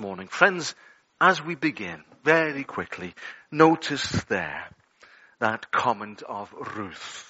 morning. 0.00 0.28
Friends, 0.28 0.74
as 1.20 1.44
we 1.44 1.54
begin, 1.54 2.02
very 2.24 2.64
quickly, 2.64 3.14
notice 3.52 4.10
there 4.24 4.68
that 5.38 5.70
comment 5.70 6.22
of 6.22 6.52
Ruth. 6.76 7.26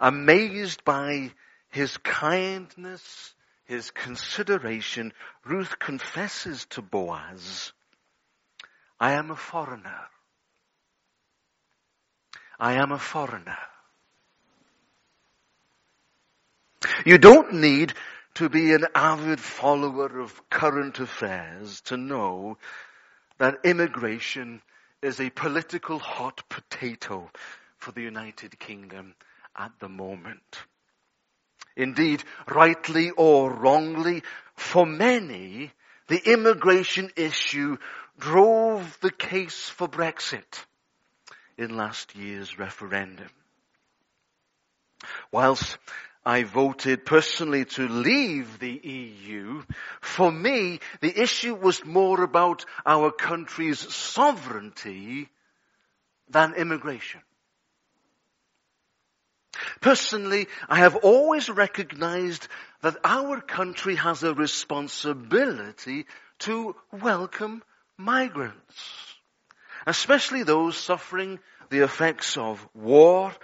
Amazed 0.00 0.84
by 0.84 1.32
his 1.70 1.96
kindness, 1.98 3.34
his 3.64 3.90
consideration, 3.90 5.12
Ruth 5.44 5.78
confesses 5.78 6.64
to 6.70 6.82
Boaz, 6.82 7.72
I 9.00 9.14
am 9.14 9.32
a 9.32 9.36
foreigner. 9.36 10.06
I 12.58 12.74
am 12.74 12.92
a 12.92 12.98
foreigner. 12.98 13.58
You 17.04 17.18
don't 17.18 17.54
need 17.54 17.94
to 18.34 18.48
be 18.48 18.72
an 18.72 18.86
avid 18.94 19.40
follower 19.40 20.20
of 20.20 20.48
current 20.48 20.98
affairs 20.98 21.80
to 21.82 21.96
know 21.96 22.56
that 23.38 23.60
immigration 23.64 24.62
is 25.02 25.20
a 25.20 25.30
political 25.30 25.98
hot 25.98 26.42
potato 26.48 27.30
for 27.78 27.92
the 27.92 28.02
United 28.02 28.58
Kingdom 28.58 29.14
at 29.56 29.72
the 29.80 29.88
moment. 29.88 30.58
Indeed, 31.76 32.22
rightly 32.48 33.10
or 33.10 33.50
wrongly, 33.50 34.22
for 34.54 34.86
many, 34.86 35.72
the 36.08 36.30
immigration 36.32 37.10
issue 37.16 37.78
drove 38.18 38.98
the 39.00 39.10
case 39.10 39.68
for 39.68 39.88
Brexit 39.88 40.64
in 41.56 41.76
last 41.76 42.14
year's 42.14 42.58
referendum. 42.58 43.30
Whilst 45.30 45.78
I 46.24 46.44
voted 46.44 47.04
personally 47.04 47.64
to 47.64 47.88
leave 47.88 48.58
the 48.60 48.70
EU. 48.70 49.62
For 50.00 50.30
me, 50.30 50.78
the 51.00 51.20
issue 51.20 51.54
was 51.54 51.84
more 51.84 52.22
about 52.22 52.64
our 52.86 53.10
country's 53.10 53.80
sovereignty 53.92 55.28
than 56.28 56.54
immigration. 56.54 57.22
Personally, 59.80 60.46
I 60.68 60.76
have 60.76 60.96
always 60.96 61.50
recognized 61.50 62.46
that 62.82 62.96
our 63.04 63.40
country 63.40 63.96
has 63.96 64.22
a 64.22 64.32
responsibility 64.32 66.06
to 66.40 66.76
welcome 66.92 67.62
migrants, 67.96 69.16
especially 69.86 70.44
those 70.44 70.76
suffering 70.76 71.40
the 71.70 71.80
effects 71.84 72.36
of 72.36 72.66
war 72.74 73.34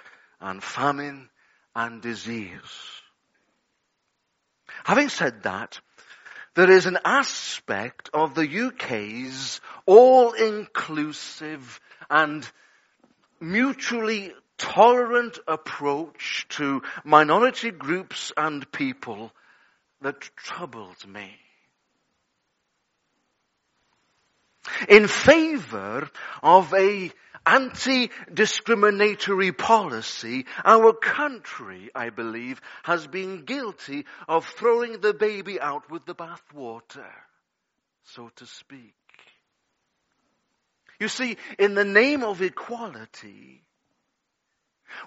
and 0.40 0.62
famine 0.62 1.28
and 1.78 2.02
disease. 2.02 3.00
Having 4.82 5.10
said 5.10 5.42
that, 5.44 5.78
there 6.56 6.70
is 6.70 6.86
an 6.86 6.98
aspect 7.04 8.10
of 8.12 8.34
the 8.34 8.66
UK's 8.66 9.60
all-inclusive 9.86 11.80
and 12.10 12.50
mutually 13.38 14.32
tolerant 14.58 15.38
approach 15.46 16.46
to 16.48 16.82
minority 17.04 17.70
groups 17.70 18.32
and 18.36 18.70
people 18.72 19.30
that 20.00 20.20
troubled 20.34 21.06
me. 21.06 21.30
In 24.88 25.06
favor 25.06 26.10
of 26.42 26.74
a 26.74 27.12
anti-discriminatory 27.48 29.52
policy, 29.52 30.44
our 30.64 30.92
country, 30.92 31.90
I 31.94 32.10
believe, 32.10 32.60
has 32.82 33.06
been 33.06 33.46
guilty 33.46 34.04
of 34.28 34.44
throwing 34.46 35.00
the 35.00 35.14
baby 35.14 35.58
out 35.58 35.90
with 35.90 36.04
the 36.04 36.14
bathwater, 36.14 37.10
so 38.04 38.30
to 38.36 38.44
speak. 38.46 38.92
You 41.00 41.08
see, 41.08 41.38
in 41.58 41.74
the 41.74 41.86
name 41.86 42.22
of 42.22 42.42
equality, 42.42 43.62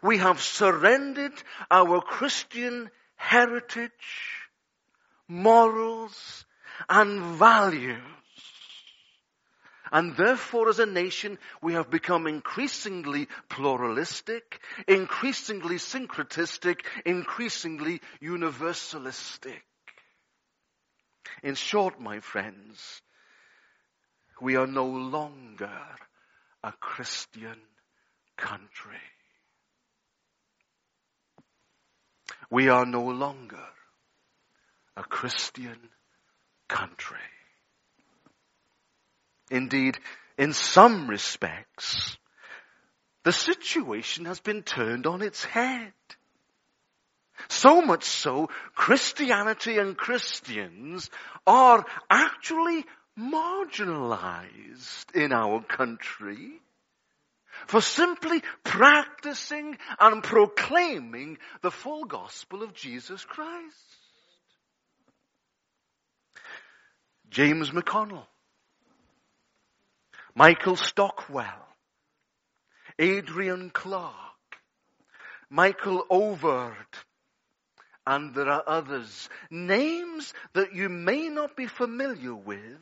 we 0.01 0.17
have 0.17 0.41
surrendered 0.41 1.33
our 1.69 2.01
Christian 2.01 2.89
heritage, 3.15 3.91
morals, 5.27 6.45
and 6.89 7.35
values 7.35 8.01
and 9.91 10.15
therefore 10.15 10.69
as 10.69 10.79
a 10.79 10.85
nation, 10.85 11.37
we 11.61 11.73
have 11.73 11.89
become 11.89 12.27
increasingly 12.27 13.27
pluralistic, 13.49 14.61
increasingly 14.87 15.75
syncretistic, 15.75 16.81
increasingly 17.05 18.01
universalistic. 18.21 19.61
In 21.43 21.55
short, 21.55 21.99
my 21.99 22.19
friends, 22.19 23.01
we 24.41 24.55
are 24.55 24.67
no 24.67 24.85
longer 24.85 25.79
a 26.63 26.71
Christian 26.73 27.57
country. 28.37 29.01
We 32.49 32.69
are 32.69 32.85
no 32.85 33.03
longer 33.03 33.65
a 34.95 35.03
Christian 35.03 35.77
country. 36.67 37.17
Indeed, 39.51 39.99
in 40.37 40.53
some 40.53 41.07
respects, 41.09 42.17
the 43.23 43.33
situation 43.33 44.25
has 44.25 44.39
been 44.39 44.63
turned 44.63 45.05
on 45.05 45.21
its 45.21 45.43
head. 45.43 45.91
So 47.49 47.81
much 47.81 48.05
so, 48.05 48.49
Christianity 48.75 49.77
and 49.77 49.97
Christians 49.97 51.09
are 51.45 51.85
actually 52.09 52.85
marginalized 53.19 55.13
in 55.13 55.33
our 55.33 55.61
country 55.61 56.61
for 57.67 57.81
simply 57.81 58.41
practicing 58.63 59.77
and 59.99 60.23
proclaiming 60.23 61.37
the 61.61 61.71
full 61.71 62.05
gospel 62.05 62.63
of 62.63 62.73
Jesus 62.73 63.25
Christ. 63.25 63.75
James 67.29 67.71
McConnell 67.71 68.25
Michael 70.35 70.75
Stockwell, 70.75 71.67
Adrian 72.97 73.69
Clarke, 73.69 74.15
Michael 75.49 76.05
Overd, 76.09 76.87
and 78.07 78.33
there 78.33 78.49
are 78.49 78.63
others. 78.65 79.29
Names 79.49 80.33
that 80.53 80.73
you 80.73 80.89
may 80.89 81.29
not 81.29 81.55
be 81.55 81.67
familiar 81.67 82.33
with. 82.33 82.79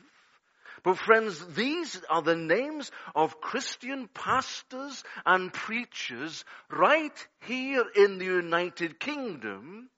But 0.82 0.96
friends, 0.96 1.44
these 1.54 2.00
are 2.08 2.22
the 2.22 2.36
names 2.36 2.90
of 3.14 3.40
Christian 3.40 4.08
pastors 4.08 5.04
and 5.26 5.52
preachers 5.52 6.44
right 6.70 7.28
here 7.40 7.84
in 7.94 8.18
the 8.18 8.24
United 8.24 8.98
Kingdom 8.98 9.90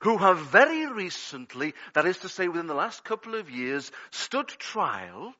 who 0.00 0.16
have 0.16 0.38
very 0.38 0.86
recently, 0.86 1.74
that 1.92 2.06
is 2.06 2.18
to 2.18 2.28
say 2.28 2.48
within 2.48 2.68
the 2.68 2.74
last 2.74 3.04
couple 3.04 3.34
of 3.34 3.50
years, 3.50 3.90
stood 4.10 4.48
trial 4.48 5.34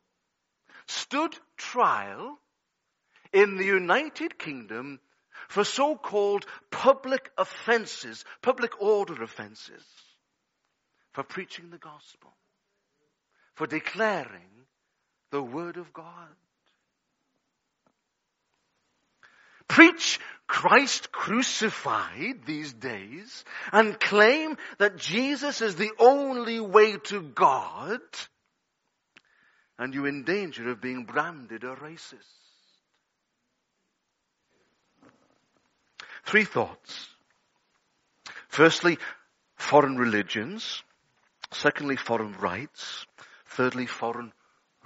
stood 0.89 1.35
trial 1.57 2.39
in 3.33 3.57
the 3.57 3.65
United 3.65 4.39
Kingdom 4.39 5.01
for 5.49 5.65
so-called 5.65 6.45
public 6.71 7.31
offenses, 7.39 8.25
public 8.43 8.81
order 8.81 9.23
offenses, 9.23 9.85
for 11.13 11.23
preaching 11.23 11.71
the 11.71 11.79
gospel, 11.79 12.35
for 13.55 13.67
declaring 13.67 14.67
the 15.31 15.43
word 15.43 15.77
of 15.77 15.93
God. 15.93 16.35
Preach 19.69 20.19
Christ 20.47 21.13
crucified 21.13 22.47
these 22.47 22.73
days 22.73 23.45
and 23.71 24.01
claim 24.01 24.57
that 24.79 24.97
Jesus 24.97 25.61
is 25.61 25.77
the 25.77 25.93
only 25.99 26.59
way 26.59 26.97
to 26.97 27.21
God 27.21 28.01
and 29.79 29.95
you're 29.95 30.09
in 30.09 30.25
danger 30.25 30.71
of 30.71 30.81
being 30.81 31.05
branded 31.05 31.65
a 31.65 31.75
racist. 31.77 32.17
Three 36.25 36.45
thoughts. 36.45 37.09
Firstly, 38.49 38.99
foreign 39.57 39.97
religions. 39.97 40.83
Secondly, 41.53 41.97
foreign 41.97 42.33
rights. 42.35 43.07
Thirdly, 43.47 43.87
foreign 43.87 44.33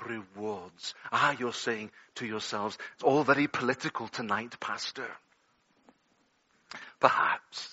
rewards. 0.06 0.94
Ah, 1.10 1.34
you're 1.38 1.52
saying 1.52 1.90
to 2.16 2.26
yourselves, 2.26 2.78
it's 2.94 3.02
all 3.02 3.24
very 3.24 3.48
political 3.48 4.08
tonight, 4.08 4.58
Pastor. 4.60 5.08
Perhaps. 7.00 7.68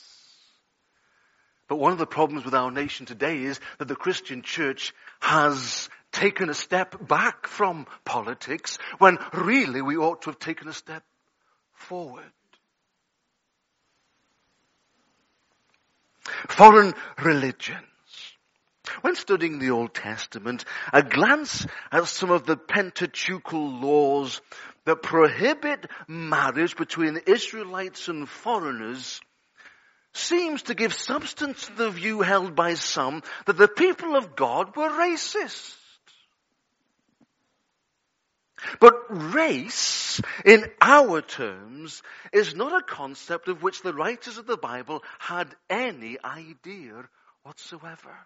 But 1.67 1.77
one 1.77 1.91
of 1.91 1.99
the 1.99 2.07
problems 2.07 2.45
with 2.45 2.55
our 2.55 2.71
nation 2.71 3.05
today 3.05 3.43
is 3.43 3.59
that 3.77 3.87
the 3.87 3.95
Christian 3.95 4.41
church 4.41 4.93
has 5.19 5.89
taken 6.19 6.49
a 6.49 6.53
step 6.53 7.07
back 7.07 7.47
from 7.47 7.87
politics 8.03 8.77
when 8.97 9.17
really 9.33 9.81
we 9.81 9.95
ought 9.95 10.23
to 10.23 10.31
have 10.31 10.39
taken 10.39 10.67
a 10.67 10.73
step 10.73 11.03
forward. 11.73 12.31
Foreign 16.49 16.93
religions. 17.23 17.85
When 19.01 19.15
studying 19.15 19.59
the 19.59 19.69
Old 19.69 19.93
Testament, 19.93 20.65
a 20.91 21.03
glance 21.03 21.65
at 21.91 22.07
some 22.07 22.31
of 22.31 22.45
the 22.45 22.57
Pentateuchal 22.57 23.79
laws 23.79 24.41
that 24.83 25.01
prohibit 25.01 25.85
marriage 26.07 26.75
between 26.75 27.21
Israelites 27.27 28.09
and 28.09 28.27
foreigners 28.27 29.21
seems 30.13 30.63
to 30.63 30.73
give 30.73 30.93
substance 30.93 31.67
to 31.67 31.73
the 31.75 31.91
view 31.91 32.21
held 32.21 32.55
by 32.55 32.73
some 32.73 33.23
that 33.45 33.57
the 33.57 33.67
people 33.69 34.17
of 34.17 34.35
God 34.35 34.75
were 34.75 34.89
racist. 34.89 35.78
But 38.79 39.05
race, 39.09 40.21
in 40.45 40.65
our 40.81 41.21
terms, 41.21 42.01
is 42.33 42.55
not 42.55 42.73
a 42.73 42.85
concept 42.85 43.47
of 43.47 43.63
which 43.63 43.81
the 43.81 43.93
writers 43.93 44.37
of 44.37 44.47
the 44.47 44.57
Bible 44.57 45.03
had 45.17 45.55
any 45.69 46.17
idea 46.23 47.07
whatsoever. 47.43 48.17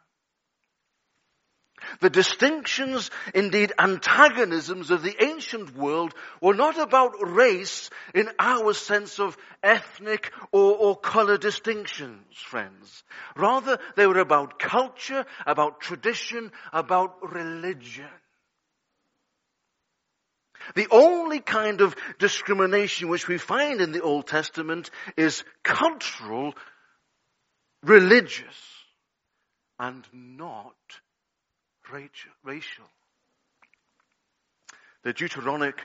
The 2.00 2.10
distinctions, 2.10 3.12
indeed 3.34 3.74
antagonisms 3.78 4.92
of 4.92 5.04
the 5.04 5.22
ancient 5.22 5.76
world 5.76 6.14
were 6.42 6.54
not 6.54 6.78
about 6.80 7.16
race 7.20 7.90
in 8.14 8.30
our 8.40 8.74
sense 8.74 9.20
of 9.20 9.38
ethnic 9.62 10.32
or, 10.52 10.78
or 10.78 10.96
color 10.96 11.38
distinctions, 11.38 12.38
friends. 12.38 13.04
Rather, 13.36 13.80
they 13.96 14.08
were 14.08 14.20
about 14.20 14.60
culture, 14.60 15.26
about 15.46 15.82
tradition, 15.82 16.52
about 16.72 17.34
religion. 17.34 18.10
The 20.76 20.88
only 20.92 21.40
kind 21.40 21.82
of 21.82 21.96
discrimination 22.20 23.10
which 23.10 23.28
we 23.28 23.38
find 23.38 23.82
in 23.82 23.92
the 23.92 24.02
Old 24.02 24.28
Testament 24.28 24.90
is 25.18 25.44
cultural, 25.64 26.54
religious, 27.84 28.56
and 29.80 30.06
not 30.14 30.76
racial. 32.44 32.86
The 35.04 35.14
Deuteronomic 35.14 35.76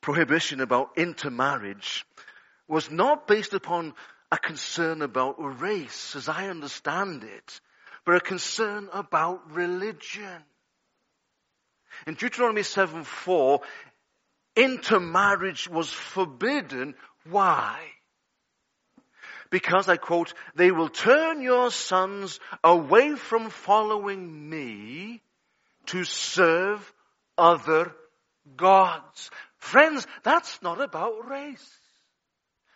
prohibition 0.00 0.60
about 0.60 0.96
intermarriage 0.96 2.04
was 2.66 2.90
not 2.90 3.26
based 3.26 3.52
upon 3.52 3.94
a 4.30 4.38
concern 4.38 5.02
about 5.02 5.36
race, 5.38 6.16
as 6.16 6.28
I 6.28 6.48
understand 6.48 7.22
it, 7.22 7.60
but 8.04 8.16
a 8.16 8.20
concern 8.20 8.88
about 8.92 9.52
religion. 9.52 10.42
In 12.06 12.14
Deuteronomy 12.14 12.62
7 12.62 13.04
4, 13.04 13.60
intermarriage 14.56 15.68
was 15.68 15.90
forbidden. 15.90 16.94
Why? 17.28 17.78
Because 19.50 19.88
I 19.88 19.96
quote, 19.96 20.32
they 20.54 20.70
will 20.70 20.88
turn 20.88 21.42
your 21.42 21.70
sons 21.70 22.40
away 22.64 23.14
from 23.14 23.50
following 23.50 24.48
me 24.48 25.22
to 25.86 26.04
serve 26.04 26.92
other 27.36 27.94
gods. 28.56 29.30
Friends, 29.58 30.06
that's 30.22 30.62
not 30.62 30.80
about 30.80 31.28
race. 31.28 31.78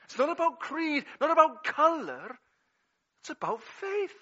It's 0.04 0.18
not 0.18 0.30
about 0.30 0.60
creed, 0.60 1.04
not 1.20 1.30
about 1.30 1.64
color. 1.64 2.38
It's 3.20 3.30
about 3.30 3.62
faith. 3.62 4.14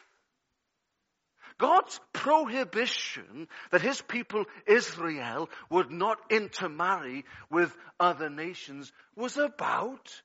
God's 1.59 2.01
prohibition 2.13 3.49
that 3.71 3.83
his 3.83 4.01
people 4.03 4.45
Israel 4.67 5.49
would 5.71 5.91
not 5.91 6.19
intermarry 6.31 7.25
with 7.51 7.75
other 8.01 8.29
nations 8.29 8.93
was 9.15 9.37
about 9.37 10.23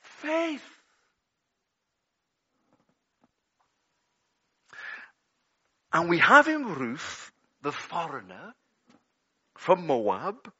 faith. 0.00 0.64
And 5.92 6.08
we 6.08 6.18
have 6.18 6.48
in 6.48 6.64
Ruth 6.64 7.32
the 7.62 7.72
foreigner 7.72 8.54
from 9.56 9.86
Moab. 9.86 10.52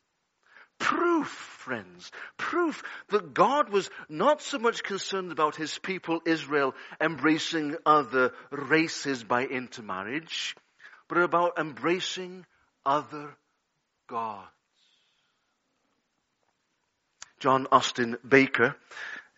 Proof, 0.90 1.28
friends, 1.28 2.10
proof 2.36 2.82
that 3.10 3.32
God 3.32 3.68
was 3.68 3.88
not 4.08 4.42
so 4.42 4.58
much 4.58 4.82
concerned 4.82 5.30
about 5.30 5.54
his 5.54 5.78
people 5.78 6.20
Israel 6.26 6.74
embracing 7.00 7.76
other 7.86 8.32
races 8.50 9.22
by 9.22 9.46
intermarriage, 9.46 10.56
but 11.06 11.18
about 11.18 11.60
embracing 11.60 12.44
other 12.84 13.36
gods. 14.08 14.48
John 17.38 17.68
Austin 17.70 18.16
Baker 18.28 18.74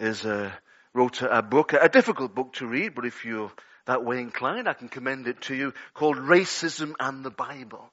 is 0.00 0.24
a, 0.24 0.58
wrote 0.94 1.20
a, 1.20 1.36
a 1.36 1.42
book, 1.42 1.74
a 1.74 1.90
difficult 1.90 2.34
book 2.34 2.54
to 2.54 2.66
read, 2.66 2.94
but 2.94 3.04
if 3.04 3.26
you're 3.26 3.52
that 3.84 4.06
way 4.06 4.20
inclined, 4.20 4.70
I 4.70 4.72
can 4.72 4.88
commend 4.88 5.26
it 5.26 5.42
to 5.42 5.54
you, 5.54 5.74
called 5.92 6.16
Racism 6.16 6.94
and 6.98 7.22
the 7.22 7.30
Bible. 7.30 7.92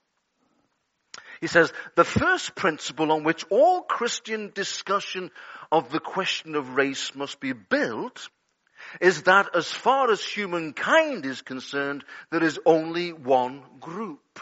He 1.42 1.48
says, 1.48 1.72
the 1.96 2.04
first 2.04 2.56
principle 2.56 3.12
on 3.12 3.24
which 3.24 3.46
all 3.50 3.82
Christian 3.82 4.52
discussion 4.54 5.32
of 5.72 5.90
the 5.90 6.00
question 6.00 6.56
of 6.56 6.76
race 6.76 7.16
must 7.16 7.40
be 7.40 7.54
built 7.54 8.30
is 9.00 9.24
that 9.24 9.56
as 9.56 9.72
far 9.72 10.12
as 10.12 10.24
humankind 10.24 11.26
is 11.26 11.42
concerned, 11.42 12.04
there 12.32 12.44
is 12.44 12.60
only 12.66 13.14
one 13.14 13.64
group. 13.80 14.20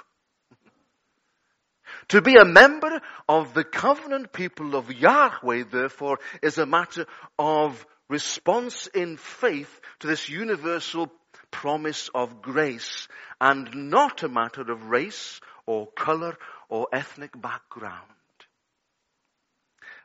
To 2.09 2.21
be 2.21 2.35
a 2.35 2.45
member 2.45 3.01
of 3.27 3.53
the 3.53 3.65
covenant 3.65 4.31
people 4.31 4.75
of 4.75 4.91
Yahweh, 4.91 5.63
therefore, 5.69 6.19
is 6.41 6.57
a 6.57 6.65
matter 6.65 7.05
of 7.37 7.85
response 8.07 8.87
in 8.87 9.17
faith 9.17 9.81
to 9.99 10.07
this 10.07 10.29
universal 10.29 11.11
promise 11.51 12.09
of 12.13 12.41
grace 12.41 13.07
and 13.41 13.89
not 13.89 14.23
a 14.23 14.29
matter 14.29 14.61
of 14.71 14.89
race 14.89 15.41
or 15.65 15.87
color 15.87 16.37
or 16.69 16.87
ethnic 16.91 17.39
background. 17.39 18.03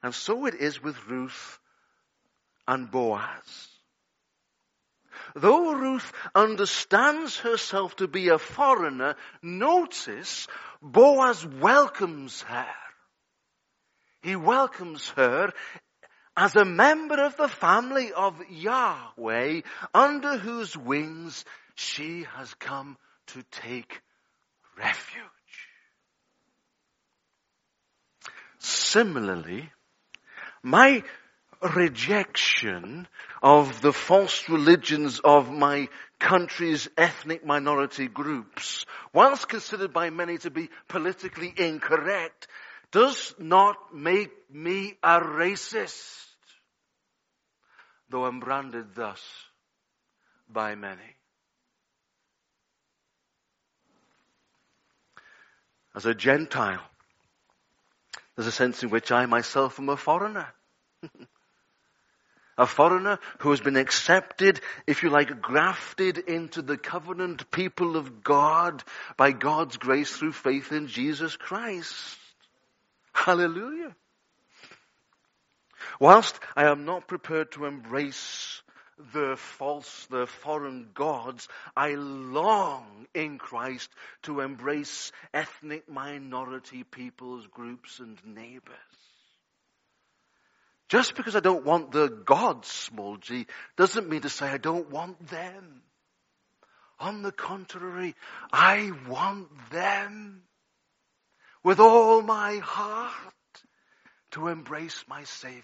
And 0.02 0.14
so 0.14 0.46
it 0.46 0.54
is 0.54 0.82
with 0.82 0.96
Ruth 1.06 1.58
and 2.66 2.90
Boaz. 2.90 3.68
Though 5.34 5.72
Ruth 5.72 6.12
understands 6.34 7.38
herself 7.38 7.96
to 7.96 8.08
be 8.08 8.28
a 8.28 8.38
foreigner, 8.38 9.14
notice 9.42 10.48
Boaz 10.80 11.46
welcomes 11.46 12.42
her. 12.42 12.66
He 14.22 14.36
welcomes 14.36 15.08
her 15.10 15.52
as 16.36 16.56
a 16.56 16.64
member 16.64 17.22
of 17.22 17.36
the 17.36 17.48
family 17.48 18.12
of 18.12 18.40
Yahweh, 18.50 19.62
under 19.92 20.38
whose 20.38 20.76
wings 20.76 21.44
she 21.74 22.24
has 22.34 22.52
come 22.54 22.96
to 23.28 23.42
take 23.50 24.00
refuge. 24.78 25.26
Similarly, 28.62 29.72
my 30.62 31.02
rejection 31.74 33.08
of 33.42 33.80
the 33.80 33.92
false 33.92 34.48
religions 34.48 35.20
of 35.24 35.50
my 35.50 35.88
country's 36.20 36.88
ethnic 36.96 37.44
minority 37.44 38.06
groups, 38.06 38.86
whilst 39.12 39.48
considered 39.48 39.92
by 39.92 40.10
many 40.10 40.38
to 40.38 40.50
be 40.50 40.70
politically 40.86 41.52
incorrect, 41.56 42.46
does 42.92 43.34
not 43.36 43.76
make 43.92 44.30
me 44.48 44.96
a 45.02 45.18
racist, 45.18 46.28
though 48.10 48.24
I'm 48.24 48.38
branded 48.38 48.94
thus 48.94 49.20
by 50.48 50.76
many. 50.76 51.16
As 55.96 56.06
a 56.06 56.14
Gentile, 56.14 56.80
there's 58.36 58.48
a 58.48 58.52
sense 58.52 58.82
in 58.82 58.90
which 58.90 59.12
I 59.12 59.26
myself 59.26 59.78
am 59.78 59.88
a 59.88 59.96
foreigner. 59.96 60.48
a 62.58 62.66
foreigner 62.66 63.18
who 63.38 63.50
has 63.50 63.60
been 63.60 63.76
accepted, 63.76 64.60
if 64.86 65.02
you 65.02 65.10
like, 65.10 65.40
grafted 65.40 66.18
into 66.18 66.62
the 66.62 66.78
covenant 66.78 67.50
people 67.50 67.96
of 67.96 68.22
God 68.22 68.82
by 69.16 69.32
God's 69.32 69.76
grace 69.76 70.16
through 70.16 70.32
faith 70.32 70.72
in 70.72 70.86
Jesus 70.86 71.36
Christ. 71.36 72.18
Hallelujah. 73.12 73.94
Whilst 76.00 76.38
I 76.56 76.70
am 76.70 76.84
not 76.84 77.08
prepared 77.08 77.52
to 77.52 77.66
embrace 77.66 78.61
the 79.12 79.36
false, 79.36 80.06
the 80.10 80.26
foreign 80.26 80.88
gods, 80.94 81.48
I 81.76 81.94
long 81.94 83.06
in 83.14 83.38
Christ 83.38 83.90
to 84.22 84.40
embrace 84.40 85.12
ethnic 85.32 85.88
minority 85.88 86.84
peoples, 86.84 87.46
groups 87.46 87.98
and 88.00 88.18
neighbors. 88.24 88.76
Just 90.88 91.14
because 91.14 91.34
I 91.36 91.40
don't 91.40 91.64
want 91.64 91.90
the 91.90 92.08
gods, 92.08 92.68
small 92.68 93.16
g, 93.16 93.46
doesn't 93.76 94.08
mean 94.08 94.22
to 94.22 94.28
say 94.28 94.46
I 94.46 94.58
don't 94.58 94.90
want 94.90 95.28
them. 95.28 95.82
On 97.00 97.22
the 97.22 97.32
contrary, 97.32 98.14
I 98.52 98.92
want 99.08 99.48
them 99.70 100.42
with 101.64 101.80
all 101.80 102.22
my 102.22 102.56
heart 102.56 103.12
to 104.32 104.48
embrace 104.48 105.04
my 105.08 105.24
Savior. 105.24 105.62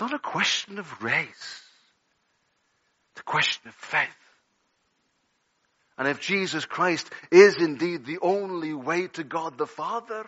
Not 0.00 0.14
a 0.14 0.18
question 0.18 0.78
of 0.78 1.02
race. 1.02 1.62
It's 3.12 3.20
a 3.20 3.24
question 3.24 3.68
of 3.68 3.74
faith. 3.74 4.08
And 5.96 6.06
if 6.06 6.20
Jesus 6.20 6.64
Christ 6.64 7.10
is 7.32 7.56
indeed 7.56 8.06
the 8.06 8.20
only 8.22 8.72
way 8.72 9.08
to 9.08 9.24
God 9.24 9.58
the 9.58 9.66
Father, 9.66 10.26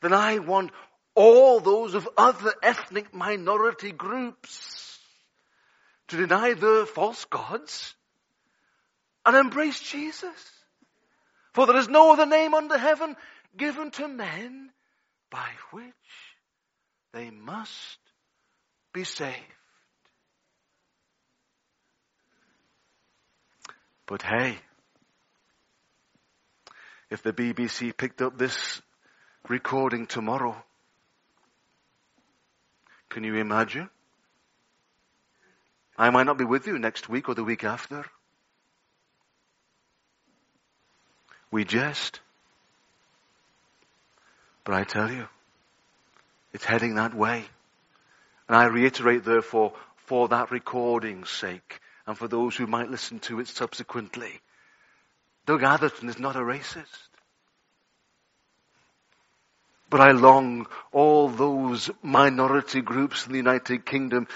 then 0.00 0.14
I 0.14 0.38
want 0.38 0.70
all 1.14 1.60
those 1.60 1.94
of 1.94 2.08
other 2.16 2.54
ethnic 2.62 3.14
minority 3.14 3.92
groups 3.92 4.98
to 6.08 6.16
deny 6.16 6.54
their 6.54 6.86
false 6.86 7.24
gods 7.26 7.94
and 9.26 9.36
embrace 9.36 9.80
Jesus. 9.80 10.52
For 11.52 11.66
there 11.66 11.76
is 11.76 11.88
no 11.88 12.12
other 12.12 12.26
name 12.26 12.54
under 12.54 12.78
heaven 12.78 13.16
given 13.56 13.90
to 13.92 14.08
men 14.08 14.70
by 15.30 15.48
which 15.70 15.84
they 17.12 17.30
must 17.30 17.98
be 18.94 19.04
saved. 19.04 19.36
But 24.06 24.22
hey, 24.22 24.58
if 27.10 27.22
the 27.22 27.32
BBC 27.32 27.94
picked 27.96 28.22
up 28.22 28.38
this 28.38 28.80
recording 29.48 30.06
tomorrow, 30.06 30.56
can 33.10 33.24
you 33.24 33.34
imagine? 33.34 33.90
I 35.98 36.10
might 36.10 36.26
not 36.26 36.38
be 36.38 36.44
with 36.44 36.66
you 36.66 36.78
next 36.78 37.08
week 37.08 37.28
or 37.28 37.34
the 37.34 37.44
week 37.44 37.64
after. 37.64 38.04
We 41.50 41.64
jest. 41.64 42.20
But 44.64 44.74
I 44.74 44.84
tell 44.84 45.10
you, 45.10 45.28
it's 46.52 46.64
heading 46.64 46.94
that 46.94 47.14
way. 47.14 47.44
And 48.48 48.56
I 48.56 48.66
reiterate 48.66 49.24
therefore, 49.24 49.72
for 49.96 50.28
that 50.28 50.50
recording's 50.50 51.30
sake, 51.30 51.80
and 52.06 52.16
for 52.16 52.28
those 52.28 52.54
who 52.56 52.66
might 52.66 52.90
listen 52.90 53.18
to 53.20 53.40
it 53.40 53.48
subsequently. 53.48 54.40
Doug 55.46 55.62
Atherton 55.62 56.08
is 56.08 56.18
not 56.18 56.36
a 56.36 56.40
racist. 56.40 57.08
But 59.90 60.00
I 60.00 60.12
long 60.12 60.66
all 60.92 61.28
those 61.28 61.90
minority 62.02 62.80
groups 62.80 63.26
in 63.26 63.32
the 63.32 63.38
United 63.38 63.86
Kingdom 63.86 64.26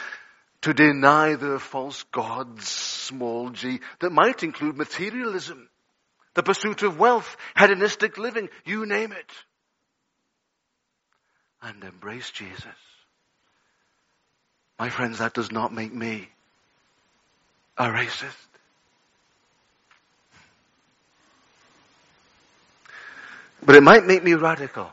to 0.62 0.74
deny 0.74 1.34
their 1.34 1.58
false 1.58 2.02
gods, 2.04 2.68
small 2.68 3.50
g, 3.50 3.80
that 4.00 4.10
might 4.10 4.42
include 4.42 4.76
materialism, 4.76 5.68
the 6.34 6.42
pursuit 6.42 6.82
of 6.82 6.98
wealth, 6.98 7.36
hedonistic 7.56 8.18
living, 8.18 8.48
you 8.64 8.86
name 8.86 9.12
it. 9.12 9.30
And 11.62 11.82
embrace 11.82 12.30
Jesus. 12.30 12.87
My 14.78 14.90
friends, 14.90 15.18
that 15.18 15.34
does 15.34 15.50
not 15.50 15.72
make 15.72 15.92
me 15.92 16.28
a 17.76 17.86
racist. 17.86 18.34
But 23.64 23.74
it 23.74 23.82
might 23.82 24.06
make 24.06 24.22
me 24.22 24.34
radical 24.34 24.92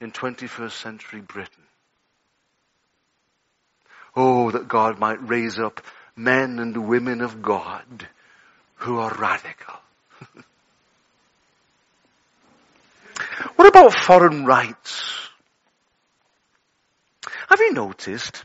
in 0.00 0.10
21st 0.10 0.72
century 0.72 1.20
Britain. 1.20 1.62
Oh, 4.16 4.50
that 4.50 4.66
God 4.66 4.98
might 4.98 5.28
raise 5.28 5.58
up 5.58 5.82
men 6.16 6.58
and 6.58 6.88
women 6.88 7.20
of 7.20 7.42
God 7.42 8.08
who 8.76 8.98
are 8.98 9.14
radical. 9.14 9.74
what 13.56 13.68
about 13.68 13.94
foreign 13.94 14.46
rights? 14.46 15.19
Have 17.50 17.60
you 17.60 17.72
noticed 17.72 18.44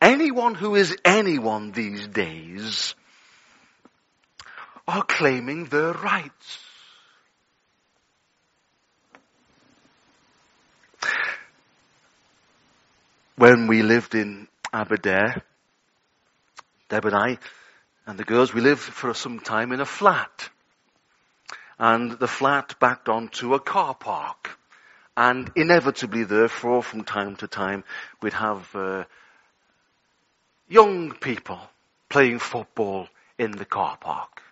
Anyone 0.00 0.54
who 0.54 0.74
is 0.76 0.96
anyone 1.04 1.72
these 1.72 2.06
days 2.08 2.94
are 4.88 5.02
claiming 5.02 5.66
their 5.66 5.92
rights. 5.92 6.58
When 13.36 13.68
we 13.68 13.82
lived 13.82 14.14
in 14.14 14.48
Aberdare, 14.72 15.42
Deb 16.88 17.04
and 17.04 17.14
I 17.14 17.38
and 18.06 18.18
the 18.18 18.24
girls, 18.24 18.52
we 18.52 18.60
lived 18.60 18.80
for 18.80 19.14
some 19.14 19.40
time 19.40 19.72
in 19.72 19.80
a 19.80 19.86
flat. 19.86 20.50
And 21.78 22.12
the 22.12 22.28
flat 22.28 22.78
backed 22.80 23.08
onto 23.08 23.54
a 23.54 23.60
car 23.60 23.94
park. 23.94 24.59
And 25.16 25.50
inevitably 25.56 26.24
therefore, 26.24 26.82
from 26.82 27.04
time 27.04 27.36
to 27.36 27.48
time, 27.48 27.84
we'd 28.22 28.32
have 28.32 28.74
uh, 28.74 29.04
young 30.68 31.12
people 31.12 31.60
playing 32.08 32.38
football 32.38 33.08
in 33.38 33.52
the 33.52 33.64
car 33.64 33.96
park. 33.96 34.42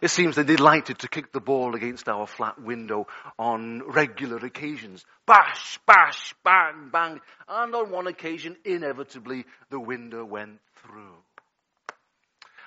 It 0.00 0.08
seems 0.08 0.36
they 0.36 0.44
delighted 0.44 1.00
to 1.00 1.08
kick 1.08 1.32
the 1.32 1.40
ball 1.40 1.74
against 1.74 2.08
our 2.08 2.26
flat 2.26 2.60
window 2.60 3.08
on 3.38 3.82
regular 3.82 4.36
occasions. 4.36 5.04
Bash, 5.26 5.78
bash, 5.86 6.34
bang, 6.44 6.90
bang. 6.92 7.20
And 7.48 7.74
on 7.74 7.90
one 7.90 8.06
occasion, 8.06 8.56
inevitably, 8.64 9.44
the 9.70 9.80
window 9.80 10.24
went 10.24 10.60
through. 10.82 11.16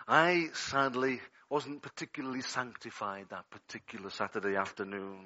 I 0.08 0.50
sadly 0.54 1.22
wasn't 1.50 1.82
particularly 1.82 2.42
sanctified 2.42 3.28
that 3.30 3.50
particular 3.50 4.10
Saturday 4.10 4.56
afternoon. 4.58 5.26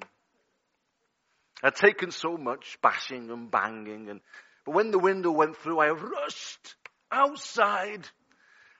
I'd 1.62 1.74
taken 1.74 2.10
so 2.10 2.36
much 2.36 2.78
bashing 2.82 3.30
and 3.30 3.50
banging 3.50 4.08
and, 4.10 4.20
but 4.64 4.74
when 4.74 4.90
the 4.90 4.98
window 4.98 5.30
went 5.30 5.56
through, 5.56 5.78
I 5.78 5.90
rushed 5.90 6.74
outside. 7.10 8.06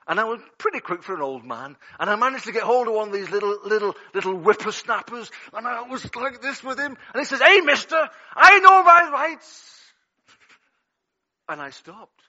And 0.08 0.20
I 0.20 0.24
was 0.24 0.40
pretty 0.58 0.80
quick 0.80 1.02
for 1.02 1.14
an 1.14 1.20
old 1.20 1.44
man. 1.44 1.76
And 1.98 2.08
I 2.08 2.14
managed 2.16 2.44
to 2.44 2.52
get 2.52 2.62
hold 2.62 2.86
of 2.86 2.94
one 2.94 3.08
of 3.08 3.14
these 3.14 3.30
little, 3.30 3.58
little, 3.64 3.94
little 4.14 4.36
whippersnappers. 4.36 5.30
And 5.52 5.66
I 5.66 5.82
was 5.82 6.08
like 6.14 6.40
this 6.40 6.62
with 6.62 6.78
him. 6.78 6.96
And 7.12 7.20
he 7.20 7.24
says, 7.24 7.40
hey 7.40 7.60
mister, 7.60 8.08
I 8.34 8.58
know 8.60 8.82
my 8.82 9.10
rights. 9.12 9.80
And 11.48 11.60
I 11.60 11.70
stopped. 11.70 12.20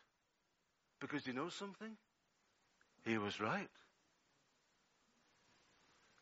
Because 1.00 1.26
you 1.28 1.34
know 1.34 1.50
something? 1.50 1.96
He 3.06 3.18
was 3.18 3.40
right. 3.40 3.70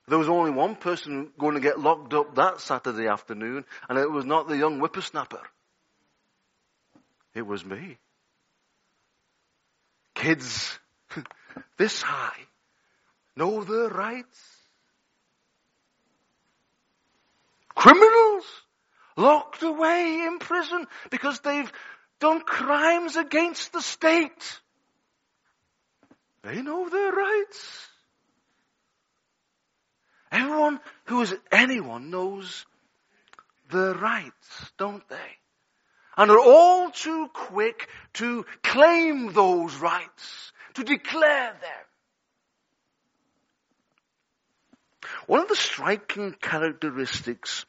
There 0.08 0.18
was 0.18 0.30
only 0.30 0.52
one 0.52 0.76
person 0.76 1.32
going 1.40 1.56
to 1.56 1.62
get 1.62 1.80
locked 1.80 2.14
up 2.14 2.36
that 2.36 2.62
Saturday 2.62 3.08
afternoon, 3.08 3.66
and 3.90 3.98
it 3.98 4.10
was 4.10 4.26
not 4.26 4.48
the 4.48 4.58
young 4.58 4.80
whippersnapper. 4.80 5.42
It 7.34 7.46
was 7.46 7.66
me 7.66 7.98
kids 10.16 10.80
this 11.78 12.02
high 12.02 12.40
know 13.36 13.64
their 13.64 13.90
rights. 13.90 14.40
Criminals 17.76 18.46
locked 19.18 19.62
away 19.62 20.24
in 20.26 20.40
prison 20.40 20.88
because 21.12 21.42
they've 21.42 21.72
done 22.20 22.42
crimes 22.42 23.18
against 23.18 23.74
the 23.74 23.82
state. 23.82 24.62
They 26.44 26.62
know 26.62 26.90
their 26.90 27.12
rights. 27.12 27.88
Everyone 30.36 30.80
who 31.06 31.22
is 31.22 31.36
anyone 31.52 32.10
knows 32.12 32.66
their 33.70 33.94
rights, 33.94 34.72
don't 34.78 35.08
they? 35.10 35.38
and 36.18 36.32
are 36.32 36.40
all 36.40 36.90
too 36.92 37.28
quick 37.34 37.90
to 38.14 38.46
claim 38.64 39.34
those 39.34 39.76
rights, 39.76 40.54
to 40.76 40.84
declare 40.84 41.54
them. 41.62 41.86
One 45.28 45.42
of 45.42 45.48
the 45.48 45.56
striking 45.56 46.34
characteristics 46.34 47.66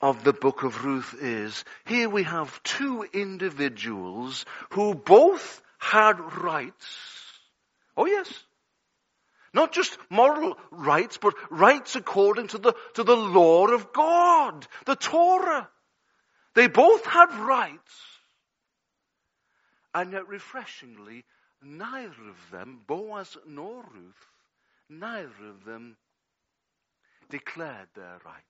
of 0.00 0.24
the 0.24 0.32
book 0.32 0.62
of 0.62 0.84
Ruth 0.84 1.14
is 1.20 1.64
here 1.84 2.08
we 2.08 2.22
have 2.22 2.62
two 2.62 3.04
individuals 3.12 4.46
who 4.70 4.94
both 4.94 5.62
had 5.78 6.20
rights. 6.42 6.86
Oh 7.96 8.06
yes. 8.06 8.32
Not 9.52 9.72
just 9.72 9.98
moral 10.08 10.56
rights, 10.70 11.18
but 11.18 11.34
rights 11.50 11.96
according 11.96 12.48
to 12.48 12.58
the, 12.58 12.74
to 12.94 13.02
the 13.02 13.16
law 13.16 13.66
of 13.66 13.92
God, 13.92 14.66
the 14.86 14.94
Torah. 14.94 15.68
They 16.54 16.68
both 16.68 17.04
had 17.04 17.34
rights. 17.34 17.94
And 19.92 20.12
yet 20.12 20.28
refreshingly, 20.28 21.24
neither 21.60 22.28
of 22.28 22.50
them, 22.52 22.80
Boaz 22.86 23.36
nor 23.46 23.82
Ruth, 23.82 24.26
neither 24.88 25.48
of 25.48 25.64
them 25.64 25.96
declared 27.28 27.88
their 27.94 28.18
rights. 28.24 28.44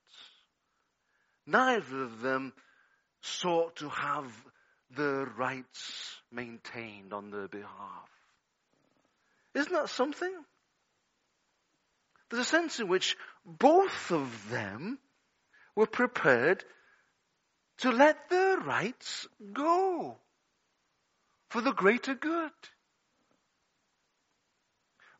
Neither 1.47 2.03
of 2.03 2.21
them 2.21 2.53
sought 3.21 3.77
to 3.77 3.89
have 3.89 4.31
their 4.95 5.25
rights 5.25 6.15
maintained 6.31 7.13
on 7.13 7.31
their 7.31 7.47
behalf. 7.47 8.09
Isn't 9.55 9.73
that 9.73 9.89
something? 9.89 10.33
There's 12.31 12.47
a 12.47 12.49
sense 12.49 12.79
in 12.79 12.87
which 12.87 13.17
both 13.45 14.11
of 14.11 14.49
them 14.49 14.97
were 15.75 15.85
prepared 15.85 16.63
to 17.79 17.91
let 17.91 18.29
their 18.29 18.57
rights 18.57 19.27
go 19.51 20.17
for 21.49 21.61
the 21.61 21.73
greater 21.73 22.15
good. 22.15 22.51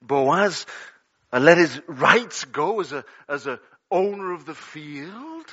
Boaz 0.01 0.65
uh, 1.33 1.39
let 1.39 1.57
his 1.57 1.81
rights 1.87 2.45
go 2.45 2.79
as 2.79 2.93
a, 2.93 3.03
as 3.27 3.45
a 3.45 3.59
owner 3.91 4.31
of 4.31 4.45
the 4.45 4.55
field 4.55 5.45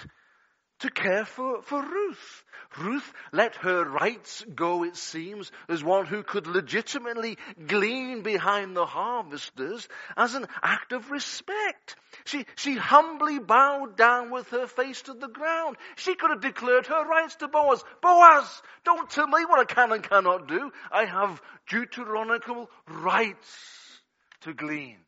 to 0.80 0.90
care 0.90 1.24
for, 1.24 1.62
for 1.62 1.82
Ruth. 1.82 2.44
Ruth 2.78 3.12
let 3.32 3.56
her 3.56 3.84
rights 3.84 4.44
go, 4.54 4.84
it 4.84 4.96
seems, 4.96 5.50
as 5.68 5.82
one 5.82 6.06
who 6.06 6.22
could 6.22 6.46
legitimately 6.46 7.38
glean 7.66 8.22
behind 8.22 8.76
the 8.76 8.84
harvesters 8.84 9.88
as 10.16 10.34
an 10.34 10.46
act 10.62 10.92
of 10.92 11.10
respect. 11.10 11.96
She, 12.24 12.44
she 12.56 12.74
humbly 12.74 13.38
bowed 13.38 13.96
down 13.96 14.30
with 14.30 14.50
her 14.50 14.66
face 14.66 15.02
to 15.02 15.14
the 15.14 15.28
ground. 15.28 15.76
She 15.96 16.14
could 16.14 16.30
have 16.30 16.42
declared 16.42 16.86
her 16.86 17.04
rights 17.06 17.36
to 17.36 17.48
Boaz. 17.48 17.82
Boaz, 18.02 18.62
don't 18.84 19.10
tell 19.10 19.26
me 19.26 19.44
what 19.46 19.60
I 19.60 19.64
can 19.64 19.92
and 19.92 20.02
cannot 20.02 20.46
do. 20.46 20.70
I 20.92 21.06
have 21.06 21.40
Deuteronomical 21.68 22.70
rights 22.86 24.00
to 24.42 24.52
glean. 24.52 24.98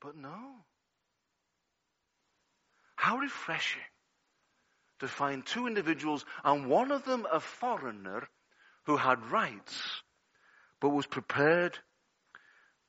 But 0.00 0.16
no. 0.16 0.36
How 2.96 3.16
refreshing 3.16 3.82
to 5.00 5.08
find 5.08 5.44
two 5.44 5.66
individuals, 5.66 6.24
and 6.44 6.68
one 6.68 6.90
of 6.90 7.04
them 7.04 7.26
a 7.30 7.40
foreigner 7.40 8.28
who 8.84 8.96
had 8.96 9.30
rights, 9.30 10.02
but 10.80 10.90
was 10.90 11.06
prepared 11.06 11.78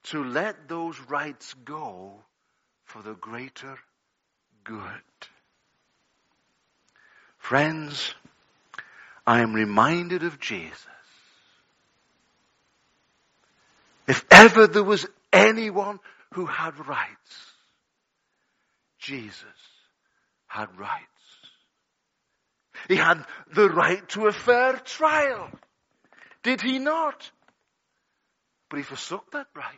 to 0.04 0.24
let 0.24 0.68
those 0.68 1.00
rights 1.02 1.54
go 1.66 2.24
for 2.86 3.02
the 3.02 3.14
greater 3.14 3.78
good. 4.64 4.82
Friends, 7.38 8.14
I 9.26 9.42
am 9.42 9.54
reminded 9.54 10.24
of 10.24 10.40
Jesus. 10.40 10.86
If 14.08 14.26
ever 14.32 14.66
there 14.66 14.84
was 14.84 15.06
anyone 15.32 16.00
who 16.34 16.48
had 16.48 16.88
rights, 16.88 17.54
Jesus 18.98 19.46
had 20.48 20.78
rights. 20.80 21.09
He 22.88 22.96
had 22.96 23.26
the 23.54 23.70
right 23.70 24.08
to 24.10 24.28
a 24.28 24.32
fair 24.32 24.74
trial. 24.78 25.50
Did 26.44 26.62
he 26.62 26.80
not? 26.80 27.30
But 28.70 28.78
he 28.78 28.84
forsook 28.84 29.32
that 29.32 29.48
right 29.56 29.76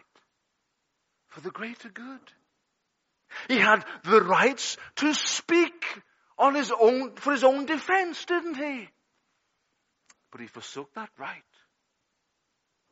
for 1.30 1.42
the 1.42 1.52
greater 1.52 1.90
good. 1.90 2.20
He 3.48 3.58
had 3.58 3.86
the 4.04 4.22
rights 4.22 4.78
to 4.98 5.14
speak 5.14 5.86
on 6.38 6.56
his 6.56 6.72
own, 6.78 7.16
for 7.16 7.32
his 7.32 7.44
own 7.44 7.66
defense, 7.66 8.26
didn't 8.26 8.56
he? 8.56 8.90
But 10.32 10.42
he 10.42 10.48
forsook 10.48 10.94
that 10.96 11.10
right 11.18 11.44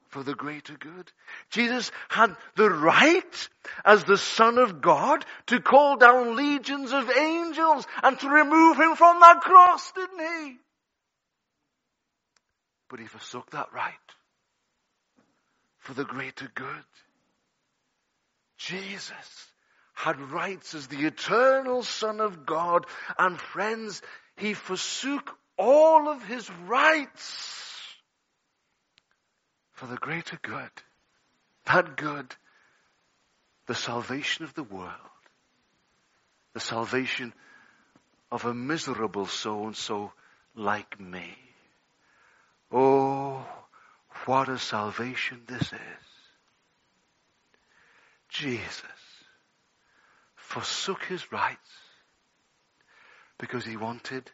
for 0.09 0.23
the 0.23 0.33
greater 0.33 0.75
good. 0.75 1.11
Jesus 1.51 1.91
had 2.09 2.35
the 2.55 2.69
right 2.69 3.49
as 3.85 4.03
the 4.03 4.17
Son 4.17 4.57
of 4.57 4.81
God 4.81 5.23
to 5.47 5.61
call 5.61 5.97
down 5.97 6.35
legions 6.35 6.91
of 6.91 7.09
angels 7.11 7.85
and 8.03 8.19
to 8.19 8.29
remove 8.29 8.77
him 8.77 8.95
from 8.95 9.19
that 9.19 9.41
cross, 9.41 9.91
didn't 9.91 10.19
he? 10.19 10.57
But 12.89 12.99
he 12.99 13.05
forsook 13.05 13.51
that 13.51 13.71
right 13.73 13.93
for 15.77 15.93
the 15.93 16.05
greater 16.05 16.49
good. 16.53 16.83
Jesus 18.57 19.47
had 19.93 20.19
rights 20.19 20.73
as 20.73 20.87
the 20.87 21.05
eternal 21.05 21.83
Son 21.83 22.19
of 22.19 22.45
God 22.45 22.85
and 23.17 23.39
friends, 23.39 24.01
he 24.37 24.53
forsook 24.53 25.37
all 25.57 26.09
of 26.09 26.23
his 26.23 26.49
rights 26.67 27.68
for 29.79 29.85
the 29.87 29.95
greater 29.95 30.37
good. 30.41 30.71
That 31.65 31.95
good, 31.95 32.35
the 33.65 33.75
salvation 33.75 34.43
of 34.43 34.53
the 34.53 34.63
world, 34.63 34.91
the 36.53 36.59
salvation 36.59 37.33
of 38.29 38.43
a 38.43 38.53
miserable 38.53 39.25
so 39.25 39.67
and 39.67 39.75
so 39.75 40.11
like 40.53 40.99
me. 40.99 41.33
Oh, 42.69 43.45
what 44.25 44.49
a 44.49 44.59
salvation 44.59 45.43
this 45.47 45.61
is. 45.61 46.05
Jesus 48.27 48.83
forsook 50.35 51.05
his 51.05 51.31
rights 51.31 51.71
because 53.37 53.63
he 53.63 53.77
wanted 53.77 54.29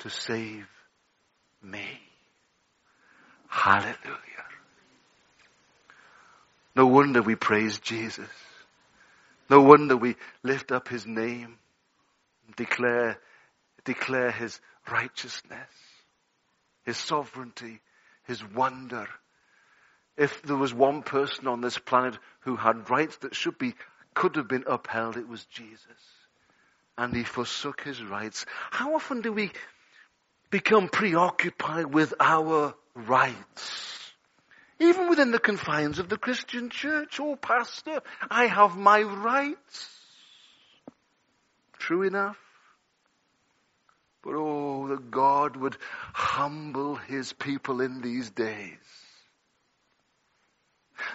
to 0.00 0.10
save 0.10 0.68
me. 1.62 1.86
Hallelujah. 3.48 3.96
No 6.74 6.86
wonder 6.86 7.20
we 7.22 7.34
praise 7.34 7.78
Jesus. 7.78 8.28
No 9.50 9.60
wonder 9.60 9.96
we 9.96 10.16
lift 10.42 10.72
up 10.72 10.88
his 10.88 11.06
name, 11.06 11.58
and 12.46 12.56
declare, 12.56 13.18
declare 13.84 14.30
his 14.30 14.58
righteousness, 14.90 15.68
his 16.84 16.96
sovereignty, 16.96 17.80
his 18.24 18.42
wonder. 18.42 19.06
If 20.16 20.42
there 20.42 20.56
was 20.56 20.72
one 20.72 21.02
person 21.02 21.46
on 21.48 21.60
this 21.60 21.78
planet 21.78 22.18
who 22.40 22.56
had 22.56 22.88
rights 22.88 23.16
that 23.18 23.34
should 23.34 23.58
be, 23.58 23.74
could 24.14 24.36
have 24.36 24.48
been 24.48 24.64
upheld, 24.66 25.16
it 25.16 25.28
was 25.28 25.44
Jesus. 25.46 25.86
And 26.96 27.14
he 27.14 27.24
forsook 27.24 27.82
his 27.82 28.02
rights. 28.02 28.46
How 28.70 28.94
often 28.94 29.22
do 29.22 29.32
we 29.32 29.50
become 30.50 30.88
preoccupied 30.88 31.86
with 31.86 32.14
our 32.20 32.74
rights? 32.94 34.01
Even 34.82 35.08
within 35.08 35.30
the 35.30 35.38
confines 35.38 36.00
of 36.00 36.08
the 36.08 36.18
Christian 36.18 36.68
church, 36.68 37.20
oh 37.20 37.36
pastor, 37.36 38.02
I 38.28 38.46
have 38.46 38.76
my 38.76 39.02
rights. 39.02 39.88
True 41.78 42.02
enough. 42.02 42.38
But 44.24 44.34
oh, 44.34 44.88
that 44.88 45.12
God 45.12 45.56
would 45.56 45.76
humble 46.12 46.96
his 46.96 47.32
people 47.32 47.80
in 47.80 48.02
these 48.02 48.30
days. 48.30 48.76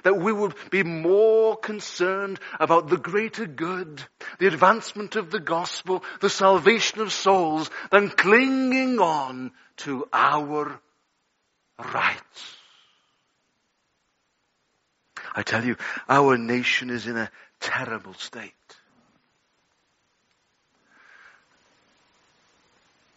That 0.03 0.17
we 0.17 0.31
would 0.31 0.55
be 0.69 0.83
more 0.83 1.57
concerned 1.57 2.39
about 2.61 2.87
the 2.87 2.97
greater 2.97 3.45
good, 3.45 4.01
the 4.39 4.47
advancement 4.47 5.17
of 5.17 5.29
the 5.29 5.41
gospel, 5.41 6.05
the 6.21 6.29
salvation 6.29 7.01
of 7.01 7.11
souls, 7.11 7.69
than 7.91 8.09
clinging 8.09 8.99
on 8.99 9.51
to 9.77 10.07
our 10.13 10.79
rights. 11.93 12.56
I 15.37 15.43
tell 15.43 15.63
you, 15.63 15.75
our 16.09 16.35
nation 16.35 16.89
is 16.89 17.05
in 17.05 17.15
a 17.15 17.29
terrible 17.59 18.15
state. 18.15 18.53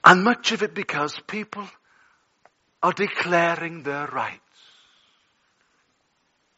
And 0.05 0.23
much 0.23 0.53
of 0.53 0.63
it 0.63 0.75
because 0.75 1.19
people 1.27 1.67
are 2.83 2.93
declaring 2.93 3.85
their 3.85 4.07
rights. 4.07 4.39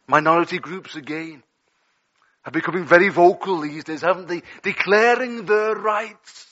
Minority 0.08 0.58
groups 0.58 0.96
again 0.96 1.44
are 2.44 2.50
becoming 2.50 2.84
very 2.84 3.08
vocal 3.08 3.60
these 3.60 3.84
days, 3.84 4.02
haven't 4.02 4.26
they? 4.26 4.42
Declaring 4.64 5.46
their 5.46 5.76
rights. 5.76 6.46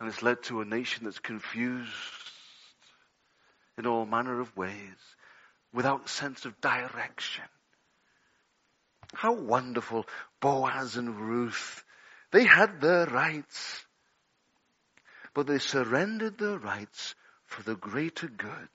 And 0.00 0.08
it's 0.08 0.22
led 0.22 0.42
to 0.44 0.62
a 0.62 0.64
nation 0.64 1.04
that's 1.04 1.18
confused 1.18 1.92
in 3.76 3.86
all 3.86 4.06
manner 4.06 4.40
of 4.40 4.56
ways 4.56 4.96
without 5.72 6.08
sense 6.08 6.44
of 6.44 6.60
direction. 6.60 7.44
How 9.14 9.32
wonderful 9.32 10.06
Boaz 10.40 10.96
and 10.96 11.16
Ruth. 11.16 11.84
They 12.30 12.44
had 12.44 12.80
their 12.80 13.06
rights, 13.06 13.84
but 15.34 15.46
they 15.46 15.58
surrendered 15.58 16.38
their 16.38 16.58
rights 16.58 17.14
for 17.46 17.62
the 17.62 17.74
greater 17.74 18.28
good. 18.28 18.68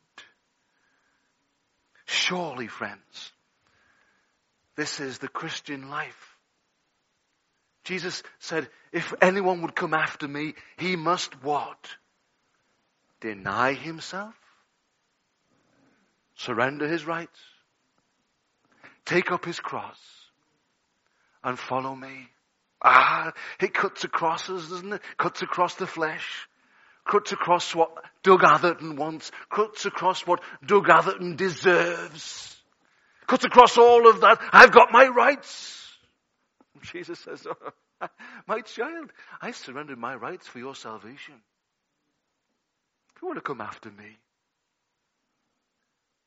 Surely, 2.06 2.68
friends, 2.68 3.32
this 4.76 5.00
is 5.00 5.20
the 5.20 5.28
Christian 5.28 5.90
life. 5.90 6.38
Jesus 7.84 8.24
said, 8.40 8.70
if 8.92 9.14
anyone 9.22 9.62
would 9.62 9.76
come 9.76 9.94
after 9.94 10.28
me, 10.28 10.56
he 10.78 10.96
must 10.96 11.44
what? 11.44 11.90
Deny 13.20 13.74
himself, 13.74 14.34
surrender 16.44 16.88
his 16.88 17.06
rights, 17.06 17.40
take 19.06 19.32
up 19.32 19.46
his 19.46 19.60
cross, 19.60 20.00
and 21.44 21.58
follow 21.58 21.96
me. 21.96 22.28
Ah, 22.82 23.32
it 23.60 23.74
cuts 23.74 24.04
across 24.04 24.50
us, 24.50 24.70
doesn't 24.70 24.94
it? 24.94 25.02
Cuts 25.18 25.42
across 25.42 25.76
the 25.76 25.88
flesh. 25.88 26.48
Cuts 27.06 27.32
across 27.32 27.74
what 27.76 27.92
Doug 28.24 28.44
Atherton 28.44 28.96
wants. 28.96 29.32
Cuts 29.50 29.86
across 29.86 30.26
what 30.26 30.42
Doug 30.66 30.90
Atherton 30.90 31.36
deserves. 31.36 32.56
Cuts 33.28 33.46
across 33.46 33.78
all 33.78 34.10
of 34.10 34.22
that. 34.22 34.40
I've 34.52 34.72
got 34.72 34.92
my 34.92 35.08
rights. 35.08 35.82
Jesus 36.82 37.20
says, 37.20 37.46
my 38.48 38.62
child, 38.62 39.12
I 39.42 39.52
surrendered 39.52 39.98
my 39.98 40.16
rights 40.16 40.48
for 40.48 40.60
your 40.60 40.76
salvation. 40.76 41.36
If 43.16 43.22
you 43.22 43.28
want 43.28 43.38
to 43.38 43.42
come 43.42 43.62
after 43.62 43.90
me, 43.90 44.18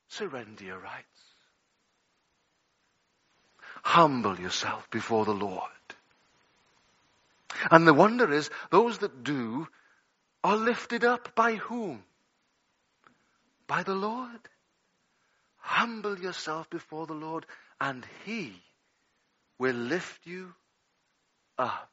Surrender 0.09 0.65
your 0.65 0.79
rights. 0.79 1.27
humble 3.87 4.39
yourself 4.41 4.91
before 4.91 5.25
the 5.25 5.35
Lord. 5.35 5.71
And 7.71 7.87
the 7.87 7.95
wonder 7.95 8.33
is, 8.33 8.51
those 8.71 8.99
that 8.99 9.23
do 9.23 9.69
are 10.43 10.57
lifted 10.57 11.05
up 11.05 11.35
by 11.37 11.55
whom? 11.55 12.03
By 13.69 13.85
the 13.85 13.95
Lord. 13.95 14.41
Humble 15.59 16.19
yourself 16.19 16.69
before 16.69 17.07
the 17.07 17.15
Lord 17.15 17.47
and 17.81 18.05
He 18.25 18.61
will 19.59 19.77
lift 19.77 20.27
you 20.27 20.53
up. 21.57 21.89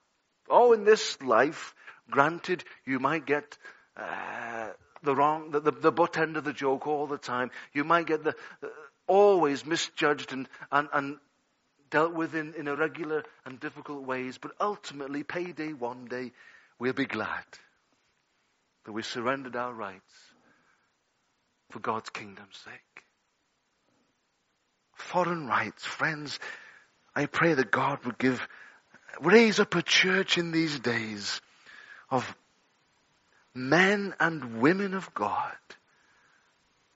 Oh, 0.49 0.73
in 0.73 0.83
this 0.83 1.21
life, 1.21 1.75
granted, 2.09 2.63
you 2.85 2.99
might 2.99 3.25
get 3.25 3.57
uh, 3.95 4.69
the 5.03 5.15
wrong, 5.15 5.51
the, 5.51 5.59
the, 5.59 5.71
the, 5.71 5.91
butt 5.91 6.17
end 6.17 6.37
of 6.37 6.43
the 6.43 6.53
joke 6.53 6.87
all 6.87 7.07
the 7.07 7.17
time. 7.17 7.51
You 7.73 7.83
might 7.83 8.07
get 8.07 8.23
the 8.23 8.35
uh, 8.63 8.67
always 9.05 9.65
misjudged 9.65 10.31
and, 10.31 10.47
and, 10.71 10.87
and 10.93 11.17
dealt 11.89 12.13
with 12.13 12.33
in, 12.35 12.53
in 12.55 12.67
irregular 12.67 13.23
and 13.45 13.59
difficult 13.59 14.03
ways. 14.03 14.37
But 14.37 14.51
ultimately, 14.59 15.23
payday 15.23 15.73
one 15.73 16.05
day, 16.05 16.31
we'll 16.79 16.93
be 16.93 17.05
glad 17.05 17.43
that 18.85 18.91
we 18.91 19.03
surrendered 19.03 19.55
our 19.55 19.73
rights 19.73 20.13
for 21.69 21.79
God's 21.79 22.09
kingdom's 22.09 22.57
sake. 22.63 23.03
Foreign 24.95 25.47
rights, 25.47 25.85
friends, 25.85 26.39
I 27.15 27.25
pray 27.25 27.53
that 27.53 27.71
God 27.71 28.03
would 28.05 28.17
give, 28.17 28.47
raise 29.21 29.59
up 29.59 29.75
a 29.75 29.81
church 29.81 30.37
in 30.37 30.51
these 30.51 30.79
days 30.79 31.41
of 32.09 32.35
men 33.53 34.13
and 34.19 34.61
women 34.61 34.93
of 34.93 35.13
God 35.13 35.55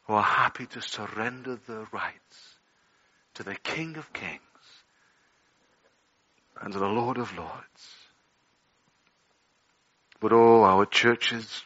who 0.06 0.14
are 0.14 0.24
happy 0.24 0.66
to 0.68 0.82
surrender 0.82 1.58
their 1.68 1.88
rights 1.92 2.56
to 3.36 3.44
the 3.44 3.56
King 3.56 3.98
of 3.98 4.12
Kings 4.14 4.42
and 6.62 6.74
to 6.74 6.80
the 6.80 6.88
Lord 6.88 7.18
of 7.18 7.36
Lords. 7.38 7.96
But 10.20 10.34
oh, 10.34 10.64
our 10.64 10.86
churches, 10.86 11.64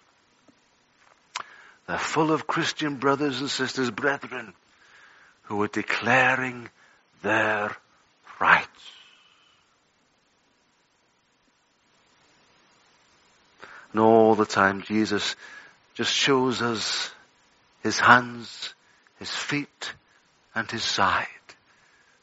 they're 1.88 1.98
full 1.98 2.32
of 2.32 2.48
Christian 2.48 2.98
brothers 2.98 3.40
and 3.40 3.50
sisters, 3.50 3.90
brethren, 3.90 4.54
who 5.44 5.62
are 5.62 5.70
declaring 5.70 6.68
their 7.22 7.76
rights. 8.40 8.68
And 13.92 14.02
all 14.02 14.36
the 14.36 14.46
time 14.46 14.82
Jesus 14.82 15.36
just 15.94 16.14
shows 16.14 16.62
us 16.62 17.12
his 17.84 18.00
hands, 18.00 18.74
his 19.20 19.30
feet, 19.30 19.94
and 20.56 20.70
his 20.70 20.84
side. 20.84 21.28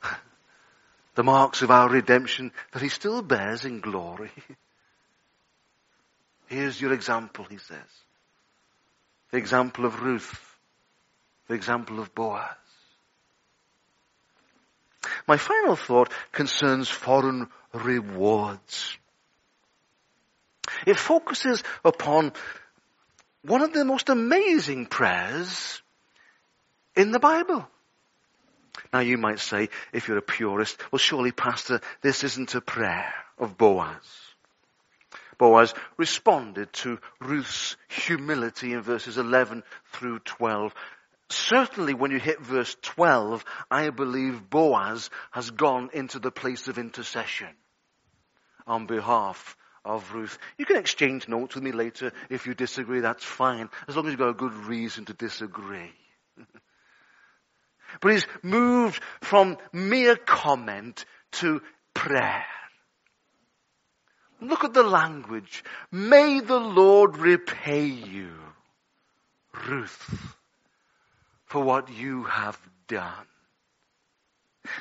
the 1.15 1.25
marks 1.25 1.63
of 1.63 1.71
our 1.71 1.89
redemption 1.89 2.53
that 2.73 2.83
he 2.83 2.89
still 2.89 3.23
bears 3.23 3.65
in 3.65 3.81
glory. 3.81 4.31
Here's 6.49 6.81
your 6.81 6.93
example, 6.93 7.45
he 7.49 7.59
says. 7.59 7.79
The 9.31 9.39
example 9.39 9.85
of 9.85 10.03
Ruth. 10.03 10.41
The 11.49 11.55
example 11.55 12.01
of 12.01 12.15
Boaz. 12.15 12.57
My 15.27 15.37
final 15.37 15.77
thought 15.77 16.11
concerns 16.33 16.89
foreign 16.89 17.49
rewards. 17.73 18.98
It 20.87 20.97
focuses 20.97 21.63
upon 21.85 22.33
one 23.43 23.63
of 23.63 23.73
the 23.73 23.85
most 23.85 24.09
amazing 24.09 24.87
prayers 24.87 25.83
in 26.97 27.13
the 27.13 27.19
Bible. 27.19 27.69
Now 28.93 29.01
you 29.01 29.19
might 29.19 29.41
say, 29.41 29.69
if 29.93 30.09
you're 30.09 30.19
a 30.19 30.23
purist, 30.23 30.81
well 30.93 30.99
surely 30.99 31.33
pastor, 31.33 31.81
this 32.01 32.25
isn't 32.25 32.55
a 32.55 32.61
prayer 32.61 33.13
of 33.39 33.59
Boaz. 33.59 33.97
Boaz 35.37 35.73
responded 35.97 36.73
to 36.73 36.99
Ruth's 37.21 37.77
humility 37.89 38.73
in 38.73 38.83
verses 38.83 39.19
11 39.19 39.63
through 39.93 40.19
12 40.21 40.75
certainly 41.31 41.95
when 41.95 42.11
you 42.11 42.19
hit 42.19 42.41
verse 42.41 42.77
12, 42.83 43.45
I 43.71 43.91
believe 43.91 44.49
Boaz 44.49 45.11
has 45.31 45.51
gone 45.51 45.91
into 45.93 46.19
the 46.19 46.31
place 46.31 46.69
of 46.69 46.79
intercession 46.79 47.49
on 48.67 48.87
behalf 48.87 49.57
of 49.89 50.13
Ruth. 50.13 50.39
You 50.57 50.67
can 50.67 50.77
exchange 50.77 51.29
notes 51.29 51.55
with 51.55 51.65
me 51.65 51.73
later 51.73 52.13
if 52.31 52.47
you 52.47 52.55
disagree, 52.55 53.01
that's 53.01 53.25
fine, 53.25 53.69
as 53.89 53.97
long 53.97 54.07
as 54.07 54.13
you've 54.13 54.21
got 54.21 54.29
a 54.29 54.35
good 54.35 54.55
reason 54.55 55.07
to 55.07 55.15
disagree. 55.15 55.93
but 58.01 58.13
he's 58.13 58.27
moved 58.43 59.03
from 59.21 59.57
mere 59.73 60.17
comment 60.17 61.05
to 61.33 61.61
prayer. 61.95 62.45
Look 64.41 64.63
at 64.63 64.75
the 64.75 64.85
language. 64.85 65.65
May 65.91 66.39
the 66.41 66.61
Lord 66.61 67.17
repay 67.17 67.87
you, 67.87 68.31
Ruth 69.67 70.37
for 71.49 71.63
what 71.63 71.91
you 71.91 72.25
have 72.25 72.59
done. 72.89 73.27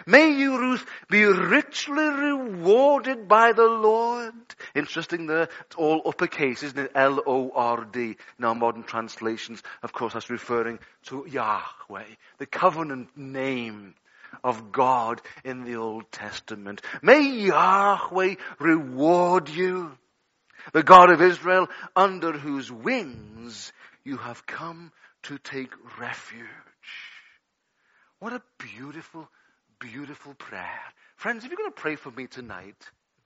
May 0.06 0.32
you, 0.32 0.58
Ruth, 0.58 0.86
be 1.10 1.24
richly 1.26 2.04
rewarded 2.04 3.28
by 3.28 3.54
the 3.54 3.68
Lord. 3.68 4.34
Interesting 4.76 5.28
there, 5.28 5.50
it's 5.66 5.76
all 5.76 6.02
uppercase, 6.06 6.64
isn't 6.64 6.78
it? 6.80 6.92
L-O-R-D. 6.96 8.18
In 8.40 8.46
our 8.46 8.56
modern 8.56 8.84
translations, 8.84 9.62
of 9.84 9.94
course, 9.94 10.14
that's 10.14 10.30
referring 10.30 10.80
to 11.06 11.26
Yahweh, 11.30 12.06
the 12.38 12.46
covenant 12.46 13.16
name 13.18 13.94
of 14.44 14.72
God 14.72 15.22
in 15.44 15.64
the 15.64 15.76
Old 15.76 16.12
Testament. 16.12 16.82
May 17.02 17.22
Yahweh 17.22 18.36
reward 18.60 19.50
you, 19.50 19.92
the 20.74 20.84
God 20.84 21.10
of 21.12 21.22
Israel, 21.22 21.68
under 21.96 22.34
whose 22.34 22.72
wings 22.72 23.72
you 24.04 24.18
have 24.18 24.46
come 24.46 24.92
to 25.24 25.38
take 25.38 25.72
refuge. 26.00 26.48
What 28.20 28.34
a 28.34 28.42
beautiful, 28.58 29.30
beautiful 29.80 30.34
prayer. 30.34 30.80
Friends, 31.16 31.44
if 31.44 31.52
you're 31.52 31.58
going 31.58 31.72
to 31.72 31.82
pray 31.82 31.96
for 31.96 32.12
me 32.12 32.28
tonight, 32.28 32.76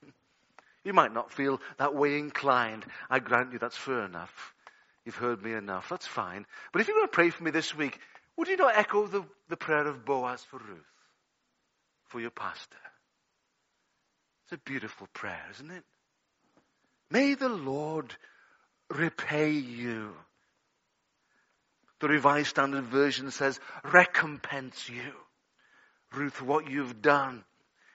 you 0.84 0.94
might 0.94 1.14
not 1.14 1.32
feel 1.32 1.60
that 1.78 1.96
way 1.96 2.18
inclined. 2.18 2.86
I 3.10 3.20
grant 3.20 3.54
you 3.54 3.60
that's 3.60 3.78
fair 3.78 4.06
enough. 4.06 4.54
You've 5.06 5.16
heard 5.16 5.44
me 5.44 5.54
enough. 5.54 5.90
That's 5.90 6.08
fine. 6.08 6.46
But 6.72 6.82
if 6.82 6.88
you're 6.88 6.98
going 6.98 7.08
to 7.08 7.14
pray 7.14 7.30
for 7.30 7.44
me 7.44 7.52
this 7.52 7.76
week, 7.76 8.00
would 8.38 8.48
you 8.48 8.58
not 8.58 8.78
echo 8.78 9.08
the, 9.08 9.24
the 9.50 9.58
prayer 9.58 9.88
of 9.88 10.06
Boaz 10.06 10.44
for 10.44 10.58
Ruth? 10.58 10.86
For 12.06 12.20
your 12.20 12.30
pastor. 12.30 12.78
It's 14.46 14.54
a 14.54 14.58
beautiful 14.58 15.08
prayer, 15.14 15.46
isn't 15.52 15.72
it? 15.72 15.84
May 17.10 17.36
the 17.36 17.50
Lord 17.50 18.16
repay 18.90 19.52
you 19.52 20.14
the 22.02 22.08
Revised 22.08 22.50
Standard 22.50 22.86
Version 22.86 23.32
says, 23.32 23.60
recompense 23.84 24.90
you. 24.90 25.14
Ruth, 26.14 26.42
what 26.42 26.70
you've 26.70 27.02
done. 27.02 27.44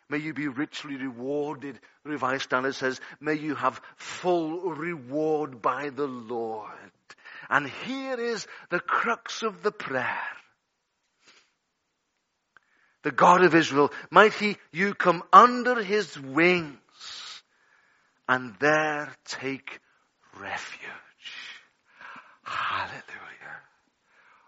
May 0.09 0.19
you 0.19 0.33
be 0.35 0.49
richly 0.49 0.97
rewarded. 0.97 1.79
The 2.05 2.11
Revised 2.11 2.45
Standard 2.45 2.75
says, 2.75 3.01
may 3.21 3.35
you 3.35 3.55
have 3.55 3.81
full 3.97 4.71
reward 4.71 5.61
by 5.61 5.91
the 5.91 6.07
Lord. 6.07 6.71
And 7.51 7.69
here 7.69 8.19
is 8.19 8.47
the 8.71 8.81
crux 8.81 9.43
of 9.43 9.63
the 9.63 9.73
prayer. 9.73 10.19
The 13.03 13.11
God 13.13 13.45
of 13.45 13.55
Israel, 13.55 13.93
might 14.11 14.33
he, 14.33 14.57
you 14.73 14.95
come 14.95 15.23
under 15.33 15.83
his 15.83 16.19
wings 16.19 17.43
and 18.29 18.55
there 18.59 19.13
take 19.27 19.79
refuge. 20.41 20.81
Hallelujah. 22.43 23.03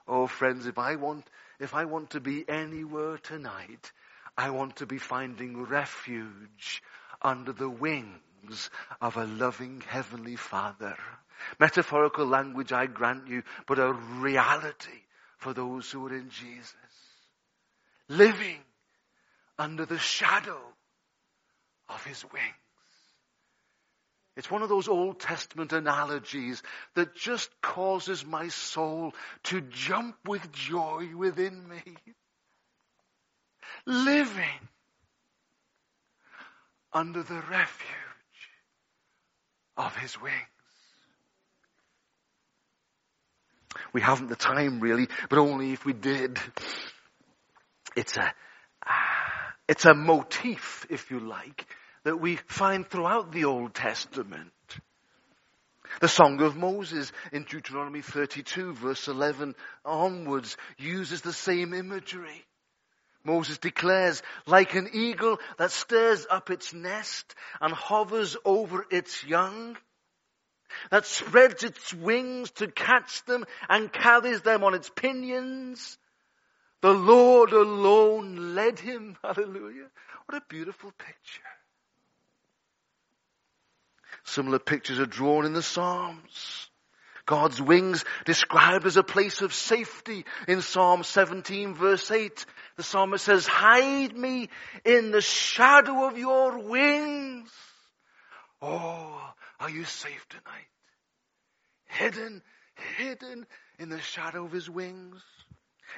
Oh 0.07 0.27
friends, 0.27 0.67
if 0.67 0.79
I 0.79 0.97
want, 0.97 1.25
if 1.61 1.75
I 1.75 1.85
want 1.85 2.11
to 2.11 2.21
be 2.21 2.49
anywhere 2.49 3.19
tonight, 3.19 3.93
I 4.37 4.51
want 4.51 4.77
to 4.77 4.87
be 4.87 4.99
finding 4.99 5.65
refuge 5.65 6.83
under 7.21 7.53
the 7.53 7.69
wings 7.69 8.71
of 9.01 9.17
a 9.17 9.25
loving 9.25 9.83
heavenly 9.87 10.37
Father. 10.37 10.97
Metaphorical 11.59 12.27
language, 12.27 12.73
I 12.73 12.87
grant 12.87 13.29
you, 13.29 13.43
but 13.67 13.79
a 13.79 13.93
reality 13.93 15.03
for 15.39 15.53
those 15.53 15.91
who 15.91 16.07
are 16.07 16.15
in 16.15 16.31
Jesus. 16.31 16.75
Living 18.09 18.59
under 19.59 19.87
the 19.87 19.99
shadow 19.99 20.61
of 21.89 22.05
His 22.05 22.25
wings. 22.33 22.68
It's 24.39 24.49
one 24.53 24.63
of 24.63 24.69
those 24.69 24.87
Old 24.87 25.19
Testament 25.19 25.73
analogies 25.73 26.63
that 26.95 27.17
just 27.17 27.51
causes 27.61 28.25
my 28.25 28.47
soul 28.47 29.13
to 29.45 29.61
jump 29.61 30.15
with 30.29 30.53
joy 30.53 31.09
within 31.17 31.69
me. 31.69 31.83
Living 33.85 34.69
under 36.93 37.25
the 37.25 37.43
refuge 37.51 37.89
of 39.77 39.97
His 39.97 40.21
wings. 40.21 40.37
We 43.93 44.03
haven't 44.03 44.29
the 44.29 44.37
time 44.37 44.79
really, 44.79 45.09
but 45.29 45.41
only 45.41 45.73
if 45.73 45.85
we 45.85 45.95
did. 45.95 46.39
It's 47.97 48.17
a, 48.17 48.33
ah, 48.87 49.53
It's 49.67 49.85
a 49.85 49.95
motif, 49.95 50.87
if 50.91 51.11
you 51.11 51.19
like, 51.19 51.67
that 52.09 52.17
we 52.17 52.37
find 52.47 52.89
throughout 52.89 53.33
the 53.33 53.45
Old 53.45 53.75
Testament. 53.75 54.51
The 56.01 56.09
Song 56.09 56.41
of 56.41 56.57
Moses 56.57 57.13
in 57.33 57.45
Deuteronomy 57.45 58.01
32 58.01 58.73
verse 58.73 59.09
11 59.09 59.55
onwards 59.85 60.57
uses 60.79 61.21
the 61.21 61.35
same 61.35 61.75
imagery. 61.75 62.47
Moses 63.25 63.59
declares, 63.59 64.23
like 64.47 64.75
an 64.75 64.89
eagle 64.95 65.39
that 65.59 65.71
stirs 65.71 66.27
up 66.31 66.49
its 66.49 66.73
nest 66.73 67.35
and 67.61 67.75
hovers 67.75 68.39
over 68.43 68.87
its 68.91 69.23
young, 69.23 69.77
that 70.91 71.05
spreads 71.05 71.63
its 71.63 71.93
wings 71.93 72.51
to 72.53 72.69
catch 72.69 73.23
them 73.27 73.45
and 73.69 73.93
carries 73.93 74.41
them 74.41 74.65
on 74.65 74.73
its 74.73 74.89
pinions. 74.97 75.99
The 76.81 76.95
Lord 76.95 77.53
alone 77.53 78.55
led 78.55 78.79
him. 78.79 79.19
Hallelujah. 79.23 79.91
What 80.25 80.43
a 80.43 80.47
beautiful 80.49 80.91
picture. 80.93 81.43
Similar 84.25 84.59
pictures 84.59 85.01
are 85.01 85.07
drawn 85.07 85.45
in 85.45 85.53
the 85.53 85.63
Psalms. 85.63 86.69
God's 87.29 87.61
wings 87.61 88.07
described 88.25 88.87
as 88.87 88.97
a 88.97 89.03
place 89.03 89.43
of 89.43 89.53
safety 89.53 90.25
in 90.49 90.63
Psalm 90.63 91.05
17 91.05 91.75
verse 91.75 92.11
8. 92.11 92.47
The 92.77 92.83
psalmist 92.83 93.25
says, 93.25 93.47
hide 93.47 94.17
me 94.17 94.49
in 94.83 95.11
the 95.11 95.21
shadow 95.21 96.07
of 96.07 96.17
your 96.17 96.59
wings. 96.59 97.51
Oh, 98.63 99.33
are 99.61 99.69
you 99.69 99.85
safe 99.85 100.27
tonight? 100.31 100.69
Hidden, 101.85 102.43
hidden 102.97 103.47
in 103.79 103.91
the 103.91 104.01
shadow 104.01 104.47
of 104.47 104.53
his 104.53 104.71
wings. 104.71 105.23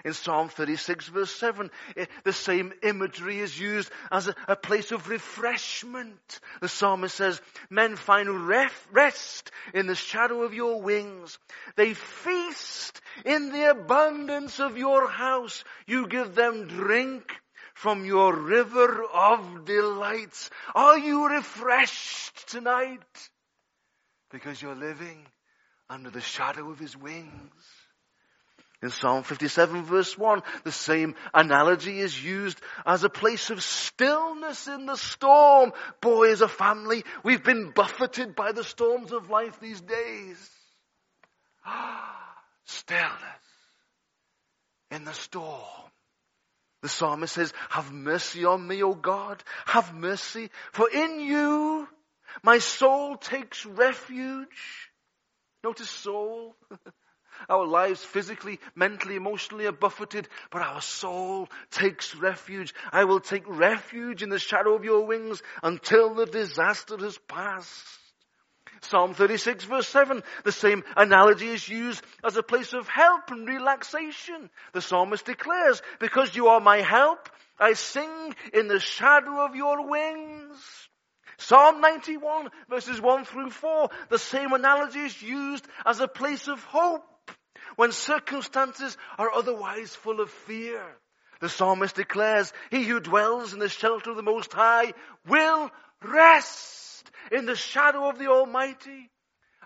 In 0.05 0.13
Psalm 0.13 0.49
36 0.49 1.09
verse 1.09 1.35
7, 1.35 1.71
eh, 1.97 2.07
the 2.25 2.33
same 2.33 2.73
imagery 2.83 3.41
is 3.41 3.59
used 3.59 3.91
as 4.11 4.29
a, 4.29 4.35
a 4.49 4.57
place 4.57 4.93
of 4.93 5.09
refreshment. 5.09 6.41
The 6.61 6.69
psalmist 6.69 7.15
says, 7.15 7.41
men 7.69 7.97
find 7.97 8.49
ref, 8.49 8.89
rest 8.93 9.51
in 9.75 9.87
the 9.87 9.95
shadow 9.95 10.43
of 10.43 10.55
your 10.55 10.81
wings. 10.81 11.39
They 11.77 11.95
feast 11.95 13.01
in 13.25 13.53
the 13.53 13.71
abundance 13.71 14.61
of 14.61 14.77
your 14.77 15.09
house. 15.09 15.65
You 15.87 16.07
give 16.07 16.35
them 16.35 16.67
drink 16.69 17.31
from 17.75 18.05
your 18.05 18.37
river 18.37 19.05
of 19.05 19.65
delights. 19.65 20.51
Are 20.75 20.99
you 20.99 21.29
refreshed 21.29 22.49
tonight? 22.51 23.01
Because 24.31 24.61
you're 24.61 24.75
living 24.75 25.27
under 25.89 26.11
the 26.11 26.21
shadow 26.21 26.71
of 26.71 26.79
his 26.79 26.97
wings. 26.97 27.31
In 28.83 28.91
Psalm 28.91 29.25
57 29.25 29.85
verse 29.85 30.17
1, 30.17 30.43
the 30.65 30.73
same 30.73 31.15
analogy 31.35 32.01
is 32.01 32.23
used 32.23 32.59
as 32.87 33.05
a 33.05 33.11
place 33.11 33.51
of 33.51 33.63
stillness 33.63 34.69
in 34.69 34.87
the 34.87 34.97
storm. 34.97 35.73
Boy, 36.01 36.31
as 36.31 36.41
a 36.41 36.49
family, 36.49 37.05
we've 37.23 37.45
been 37.45 37.73
buffeted 37.73 38.35
by 38.35 38.53
the 38.53 38.65
storms 38.65 39.13
of 39.13 39.29
life 39.29 39.61
these 39.61 39.83
days. 39.83 40.51
stillness 42.65 43.11
in 44.91 45.05
the 45.05 45.13
storm. 45.13 45.61
The 46.83 46.89
psalmist 46.89 47.35
says, 47.35 47.53
have 47.69 47.93
mercy 47.93 48.47
on 48.47 48.67
me, 48.67 48.83
O 48.83 48.95
God. 48.95 49.43
Have 49.67 49.95
mercy. 49.95 50.49
For 50.73 50.89
in 50.89 51.21
you, 51.21 51.87
my 52.43 52.59
soul 52.59 53.17
takes 53.17 53.67
refuge. 53.67 54.89
Notice 55.63 55.91
soul. 55.91 56.57
Our 57.49 57.67
lives 57.67 58.05
physically, 58.05 58.61
mentally, 58.75 59.17
emotionally 59.17 59.67
are 59.67 59.73
buffeted, 59.73 60.29
but 60.51 60.63
our 60.63 60.83
soul 60.83 61.49
takes 61.71 62.15
refuge. 62.15 62.75
I 62.93 63.05
will 63.05 63.21
take 63.21 63.45
refuge 63.47 64.23
in 64.23 64.29
the 64.29 64.39
shadow 64.39 64.75
of 64.75 64.85
your 64.85 65.07
wings 65.07 65.43
until 65.63 66.15
the 66.15 66.27
disaster 66.27 66.97
has 66.99 67.19
passed. 67.29 67.85
Psalm 68.83 69.13
36 69.13 69.65
verse 69.65 69.89
7, 69.89 70.23
the 70.45 70.53
same 70.53 70.83
analogy 70.97 71.49
is 71.49 71.69
used 71.69 72.03
as 72.25 72.37
a 72.37 72.43
place 72.43 72.73
of 72.73 72.89
help 72.89 73.31
and 73.31 73.47
relaxation. 73.47 74.49
The 74.73 74.81
psalmist 74.81 75.27
declares, 75.27 75.83
because 75.99 76.35
you 76.35 76.49
are 76.49 76.61
my 76.61 76.79
help, 76.79 77.29
I 77.59 77.75
sing 77.75 78.35
in 78.55 78.69
the 78.69 78.81
shadow 78.81 79.45
of 79.45 79.55
your 79.55 79.87
wings. 79.87 80.89
Psalm 81.37 81.81
91 81.81 82.49
verses 82.69 83.01
1 83.01 83.25
through 83.25 83.51
4, 83.51 83.89
the 84.09 84.19
same 84.19 84.53
analogy 84.53 85.01
is 85.01 85.23
used 85.23 85.67
as 85.85 86.01
a 86.01 86.09
place 86.09 86.49
of 86.49 86.63
hope 86.65 87.05
when 87.77 87.93
circumstances 87.93 88.97
are 89.19 89.33
otherwise 89.33 89.95
full 89.95 90.21
of 90.21 90.31
fear. 90.31 90.83
The 91.41 91.49
psalmist 91.49 91.97
declares, 91.97 92.53
he 92.71 92.85
who 92.85 93.01
dwells 93.01 93.53
in 93.53 93.59
the 93.59 93.69
shelter 93.69 94.11
of 94.11 94.17
the 94.17 94.23
Most 94.23 94.53
High 94.53 94.93
will 95.27 95.71
rest 96.03 97.11
in 97.33 97.47
the 97.47 97.57
shadow 97.57 98.09
of 98.09 98.19
the 98.19 98.29
Almighty. 98.29 99.11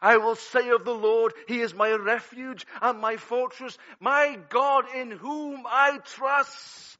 I 0.01 0.19
will 0.19 0.37
say 0.37 0.69
of 0.71 0.85
the 0.85 0.95
Lord, 0.95 1.33
He 1.49 1.61
is 1.61 1.75
my 1.75 1.91
refuge 1.93 2.67
and 2.83 3.01
my 3.01 3.17
fortress, 3.17 3.79
my 4.01 4.39
God 4.51 4.85
in 4.95 5.11
whom 5.11 5.65
I 5.67 5.99
trust. 6.05 6.99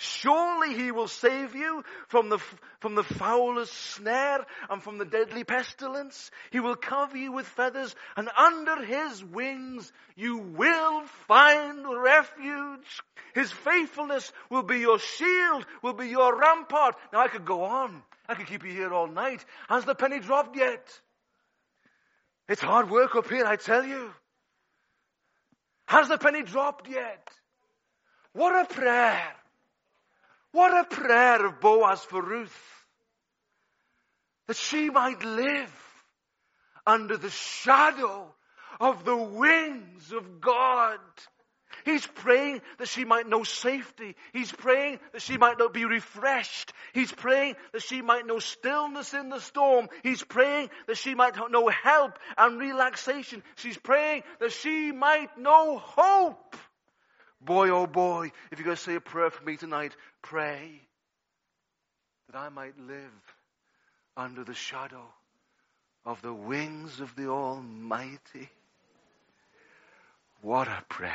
Surely 0.00 0.74
he 0.74 0.92
will 0.92 1.08
save 1.08 1.56
you 1.56 1.82
from 2.06 2.28
the, 2.28 2.38
from 2.78 2.94
the 2.94 3.02
fowler's 3.02 3.68
snare 3.68 4.46
and 4.70 4.80
from 4.80 4.96
the 4.96 5.04
deadly 5.04 5.42
pestilence. 5.42 6.30
He 6.52 6.60
will 6.60 6.76
cover 6.76 7.16
you 7.16 7.32
with 7.32 7.48
feathers 7.48 7.96
and 8.16 8.28
under 8.38 8.84
his 8.84 9.24
wings 9.24 9.92
you 10.14 10.38
will 10.38 11.02
find 11.26 11.84
refuge. 11.84 13.02
His 13.34 13.50
faithfulness 13.50 14.32
will 14.48 14.62
be 14.62 14.78
your 14.78 15.00
shield, 15.00 15.66
will 15.82 15.94
be 15.94 16.06
your 16.06 16.38
rampart. 16.38 16.94
Now 17.12 17.18
I 17.18 17.28
could 17.28 17.44
go 17.44 17.64
on. 17.64 18.00
I 18.28 18.36
could 18.36 18.46
keep 18.46 18.64
you 18.64 18.70
here 18.70 18.94
all 18.94 19.08
night. 19.08 19.44
Has 19.68 19.84
the 19.84 19.96
penny 19.96 20.20
dropped 20.20 20.56
yet? 20.56 20.86
It's 22.48 22.62
hard 22.62 22.88
work 22.88 23.16
up 23.16 23.28
here, 23.28 23.44
I 23.44 23.56
tell 23.56 23.84
you. 23.84 24.12
Has 25.86 26.08
the 26.08 26.18
penny 26.18 26.44
dropped 26.44 26.88
yet? 26.88 27.28
What 28.32 28.54
a 28.54 28.72
prayer. 28.72 29.34
What 30.52 30.76
a 30.76 30.84
prayer 30.84 31.46
of 31.46 31.60
Boaz 31.60 32.00
for 32.00 32.22
Ruth. 32.22 32.84
That 34.46 34.56
she 34.56 34.88
might 34.90 35.22
live 35.22 35.72
under 36.86 37.16
the 37.16 37.30
shadow 37.30 38.34
of 38.80 39.04
the 39.04 39.16
wings 39.16 40.12
of 40.12 40.40
God. 40.40 40.98
He's 41.84 42.06
praying 42.06 42.60
that 42.78 42.88
she 42.88 43.04
might 43.04 43.28
know 43.28 43.44
safety. 43.44 44.16
He's 44.32 44.50
praying 44.50 45.00
that 45.12 45.22
she 45.22 45.36
might 45.36 45.58
not 45.58 45.72
be 45.72 45.84
refreshed. 45.84 46.72
He's 46.92 47.12
praying 47.12 47.56
that 47.72 47.82
she 47.82 48.02
might 48.02 48.26
know 48.26 48.38
stillness 48.38 49.14
in 49.14 49.28
the 49.28 49.40
storm. 49.40 49.88
He's 50.02 50.22
praying 50.22 50.70
that 50.86 50.96
she 50.96 51.14
might 51.14 51.34
know 51.50 51.68
help 51.68 52.18
and 52.36 52.58
relaxation. 52.58 53.42
She's 53.56 53.78
praying 53.78 54.22
that 54.40 54.52
she 54.52 54.92
might 54.92 55.36
know 55.38 55.78
hope. 55.78 56.56
Boy, 57.40 57.70
oh 57.70 57.86
boy, 57.86 58.32
if 58.50 58.58
you're 58.58 58.64
going 58.64 58.76
to 58.76 58.82
say 58.82 58.96
a 58.96 59.00
prayer 59.00 59.30
for 59.30 59.44
me 59.44 59.56
tonight, 59.56 59.94
pray 60.28 60.70
that 62.26 62.38
I 62.38 62.50
might 62.50 62.78
live 62.78 63.34
under 64.14 64.44
the 64.44 64.52
shadow 64.52 65.06
of 66.04 66.20
the 66.20 66.34
wings 66.34 67.00
of 67.00 67.16
the 67.16 67.28
Almighty. 67.28 68.50
What 70.42 70.68
a 70.68 70.84
prayer. 70.90 71.12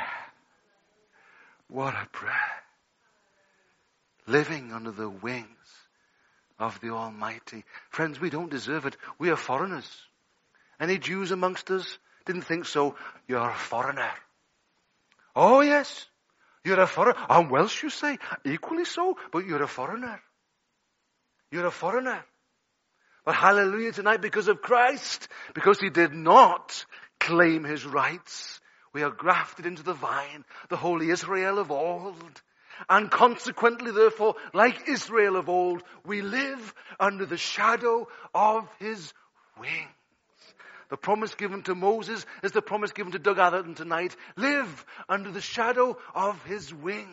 What 1.68 1.94
a 1.94 2.08
prayer. 2.12 2.34
Living 4.26 4.72
under 4.74 4.92
the 4.92 5.10
wings 5.10 5.48
of 6.58 6.80
the 6.82 6.90
Almighty. 6.90 7.66
Friends, 7.92 8.20
we 8.20 8.32
don't 8.32 8.50
deserve 8.50 8.88
it. 8.88 8.98
We 9.20 9.30
are 9.30 9.36
foreigners. 9.36 9.90
Any 10.80 10.98
Jews 10.98 11.30
amongst 11.30 11.70
us 11.70 12.00
didn't 12.26 12.44
think 12.44 12.66
so. 12.66 12.96
You're 13.28 13.50
a 13.50 13.54
foreigner. 13.54 14.12
Oh 15.36 15.62
yes. 15.62 16.08
You're 16.64 16.80
a 16.80 16.88
foreigner. 16.88 17.20
I'm 17.30 17.50
Welsh, 17.50 17.84
you 17.84 17.90
say. 17.90 18.18
Equally 18.46 18.86
so, 18.86 19.18
but 19.32 19.46
you're 19.46 19.64
a 19.64 19.68
foreigner. 19.68 20.22
You're 21.52 21.66
a 21.66 21.72
foreigner. 21.72 22.24
But 23.26 23.36
hallelujah 23.36 23.92
tonight 23.92 24.22
because 24.22 24.48
of 24.48 24.62
Christ, 24.62 25.28
because 25.54 25.80
he 25.80 25.90
did 25.90 26.14
not 26.14 26.86
claim 27.20 27.64
his 27.64 27.86
rights. 27.86 28.60
We 28.94 29.04
are 29.04 29.12
grafted 29.12 29.66
into 29.66 29.84
the 29.84 29.94
vine, 29.94 30.46
the 30.70 30.76
holy 30.78 31.10
Israel 31.10 31.60
of 31.60 31.72
old. 31.72 32.42
And 32.90 33.10
consequently, 33.10 33.92
therefore, 33.92 34.36
like 34.54 34.90
Israel 34.90 35.36
of 35.36 35.48
old, 35.48 35.84
we 36.06 36.22
live 36.22 36.74
under 37.00 37.26
the 37.26 37.38
shadow 37.38 38.08
of 38.34 38.68
his 38.80 39.14
wings. 39.60 39.88
The 40.94 40.98
promise 40.98 41.34
given 41.34 41.64
to 41.64 41.74
Moses 41.74 42.24
is 42.44 42.52
the 42.52 42.62
promise 42.62 42.92
given 42.92 43.14
to 43.14 43.18
Doug 43.18 43.40
Atherton 43.40 43.74
tonight. 43.74 44.16
Live 44.36 44.86
under 45.10 45.32
the 45.32 45.42
shadow 45.42 45.98
of 46.14 46.44
his 46.44 46.72
wings. 46.72 47.10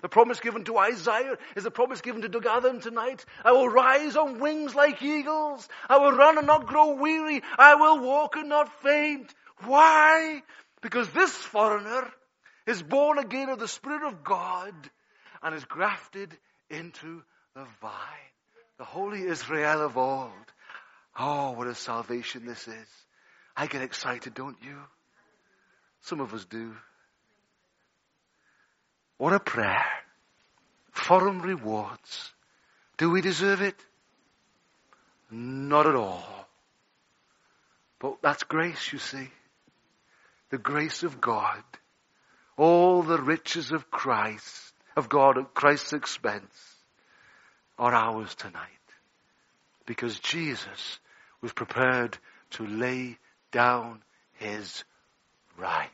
The 0.00 0.08
promise 0.08 0.38
given 0.38 0.62
to 0.62 0.78
Isaiah 0.78 1.38
is 1.56 1.64
the 1.64 1.72
promise 1.72 2.02
given 2.02 2.22
to 2.22 2.28
Doug 2.28 2.46
Atherton 2.46 2.78
tonight. 2.80 3.24
I 3.44 3.50
will 3.50 3.68
rise 3.68 4.14
on 4.14 4.38
wings 4.38 4.76
like 4.76 5.02
eagles. 5.02 5.68
I 5.88 5.98
will 5.98 6.12
run 6.12 6.38
and 6.38 6.46
not 6.46 6.68
grow 6.68 6.94
weary. 6.94 7.42
I 7.58 7.74
will 7.74 7.98
walk 7.98 8.36
and 8.36 8.48
not 8.48 8.72
faint. 8.80 9.34
Why? 9.64 10.44
Because 10.80 11.10
this 11.10 11.34
foreigner 11.34 12.08
is 12.68 12.80
born 12.80 13.18
again 13.18 13.48
of 13.48 13.58
the 13.58 13.66
Spirit 13.66 14.04
of 14.06 14.22
God 14.22 14.72
and 15.42 15.52
is 15.52 15.64
grafted 15.64 16.32
into 16.70 17.24
the 17.56 17.66
vine. 17.80 18.32
The 18.78 18.84
holy 18.84 19.22
Israel 19.22 19.84
of 19.84 19.98
old. 19.98 20.30
Oh, 21.18 21.52
what 21.52 21.66
a 21.66 21.74
salvation 21.74 22.46
this 22.46 22.68
is. 22.68 22.88
I 23.56 23.66
get 23.66 23.82
excited, 23.82 24.34
don't 24.34 24.56
you? 24.62 24.76
Some 26.02 26.20
of 26.20 26.32
us 26.32 26.44
do. 26.44 26.74
What 29.16 29.32
a 29.32 29.40
prayer. 29.40 29.84
Foreign 30.92 31.40
rewards. 31.40 32.32
Do 32.98 33.10
we 33.10 33.20
deserve 33.20 33.62
it? 33.62 33.74
Not 35.30 35.86
at 35.86 35.96
all. 35.96 36.24
But 37.98 38.18
that's 38.22 38.44
grace, 38.44 38.92
you 38.92 39.00
see. 39.00 39.28
The 40.50 40.58
grace 40.58 41.02
of 41.02 41.20
God. 41.20 41.62
All 42.56 43.02
the 43.02 43.20
riches 43.20 43.72
of 43.72 43.90
Christ, 43.90 44.72
of 44.96 45.08
God 45.08 45.36
at 45.36 45.54
Christ's 45.54 45.92
expense, 45.92 46.76
are 47.78 47.94
ours 47.94 48.34
tonight. 48.36 48.62
Because 49.84 50.18
Jesus 50.20 50.98
was 51.40 51.52
prepared 51.52 52.18
to 52.50 52.66
lay 52.66 53.18
down 53.52 54.02
his 54.34 54.84
rights. 55.56 55.92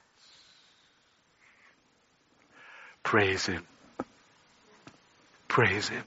Praise 3.03 3.47
him. 3.47 3.67
Praise 5.49 5.89
him. 5.89 6.05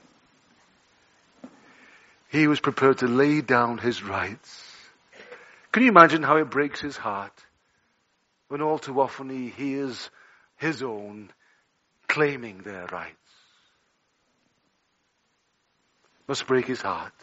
He 2.30 2.46
was 2.46 2.60
prepared 2.60 2.98
to 2.98 3.06
lay 3.06 3.40
down 3.40 3.78
his 3.78 4.02
rights. 4.02 4.64
Can 5.72 5.82
you 5.82 5.88
imagine 5.88 6.22
how 6.22 6.36
it 6.36 6.50
breaks 6.50 6.80
his 6.80 6.96
heart 6.96 7.32
when 8.48 8.60
all 8.60 8.78
too 8.78 9.00
often 9.00 9.30
he 9.30 9.48
hears 9.48 10.10
his 10.56 10.82
own 10.82 11.30
claiming 12.08 12.58
their 12.58 12.86
rights? 12.86 13.14
Must 16.26 16.46
break 16.46 16.66
his 16.66 16.82
heart 16.82 17.14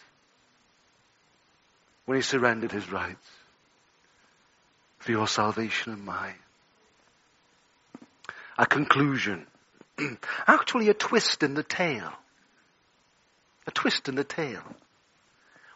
when 2.06 2.18
he 2.18 2.22
surrendered 2.22 2.72
his 2.72 2.92
rights 2.92 3.30
for 5.00 5.12
your 5.12 5.28
salvation 5.28 5.94
and 5.94 6.06
mine. 6.06 6.36
A 8.58 8.66
conclusion. 8.66 9.46
Actually 10.48 10.90
a 10.90 10.94
twist 10.94 11.44
in 11.44 11.54
the 11.54 11.64
tale. 11.64 12.14
A 13.68 13.72
twist 13.72 14.10
in 14.10 14.16
the 14.16 14.24
tale. 14.24 14.64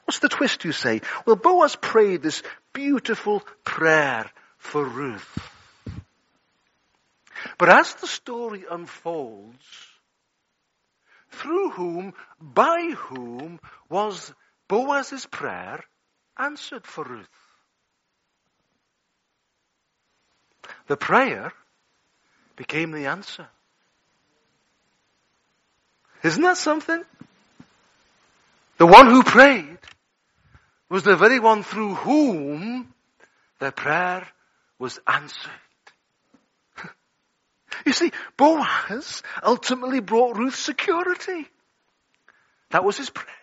What's 0.05 0.19
the 0.19 0.29
twist, 0.29 0.65
you 0.65 0.71
say? 0.71 1.01
Well, 1.25 1.35
Boaz 1.35 1.75
prayed 1.75 2.23
this 2.23 2.41
beautiful 2.73 3.43
prayer 3.63 4.29
for 4.57 4.83
Ruth. 4.83 5.37
But 7.57 7.69
as 7.69 7.93
the 7.95 8.07
story 8.07 8.65
unfolds, 8.69 9.55
through 11.29 11.69
whom, 11.71 12.13
by 12.41 12.93
whom 12.97 13.59
was 13.89 14.33
Boaz's 14.67 15.25
prayer 15.25 15.83
answered 16.39 16.85
for 16.85 17.03
Ruth? 17.03 17.27
The 20.87 20.97
prayer 20.97 21.53
became 22.55 22.91
the 22.91 23.07
answer. 23.07 23.47
Isn't 26.23 26.41
that 26.43 26.57
something? 26.57 27.03
The 28.77 28.87
one 28.87 29.07
who 29.07 29.23
prayed 29.23 29.77
was 30.89 31.03
the 31.03 31.15
very 31.15 31.39
one 31.39 31.63
through 31.63 31.95
whom 31.95 32.93
the 33.59 33.71
prayer 33.71 34.27
was 34.77 34.99
answered. 35.05 35.51
You 37.85 37.93
see, 37.93 38.11
Boaz 38.35 39.23
ultimately 39.41 39.99
brought 40.01 40.37
Ruth 40.37 40.55
security. 40.55 41.47
That 42.71 42.83
was 42.83 42.97
his 42.97 43.09
prayer. 43.09 43.38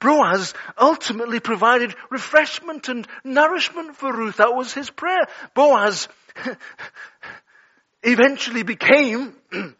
Boaz 0.00 0.54
ultimately 0.78 1.40
provided 1.40 1.94
refreshment 2.10 2.88
and 2.88 3.06
nourishment 3.24 3.96
for 3.96 4.12
Ruth. 4.12 4.36
That 4.36 4.54
was 4.54 4.72
his 4.72 4.90
prayer. 4.90 5.26
Boaz 5.54 6.08
eventually 8.02 8.62
became 8.62 9.34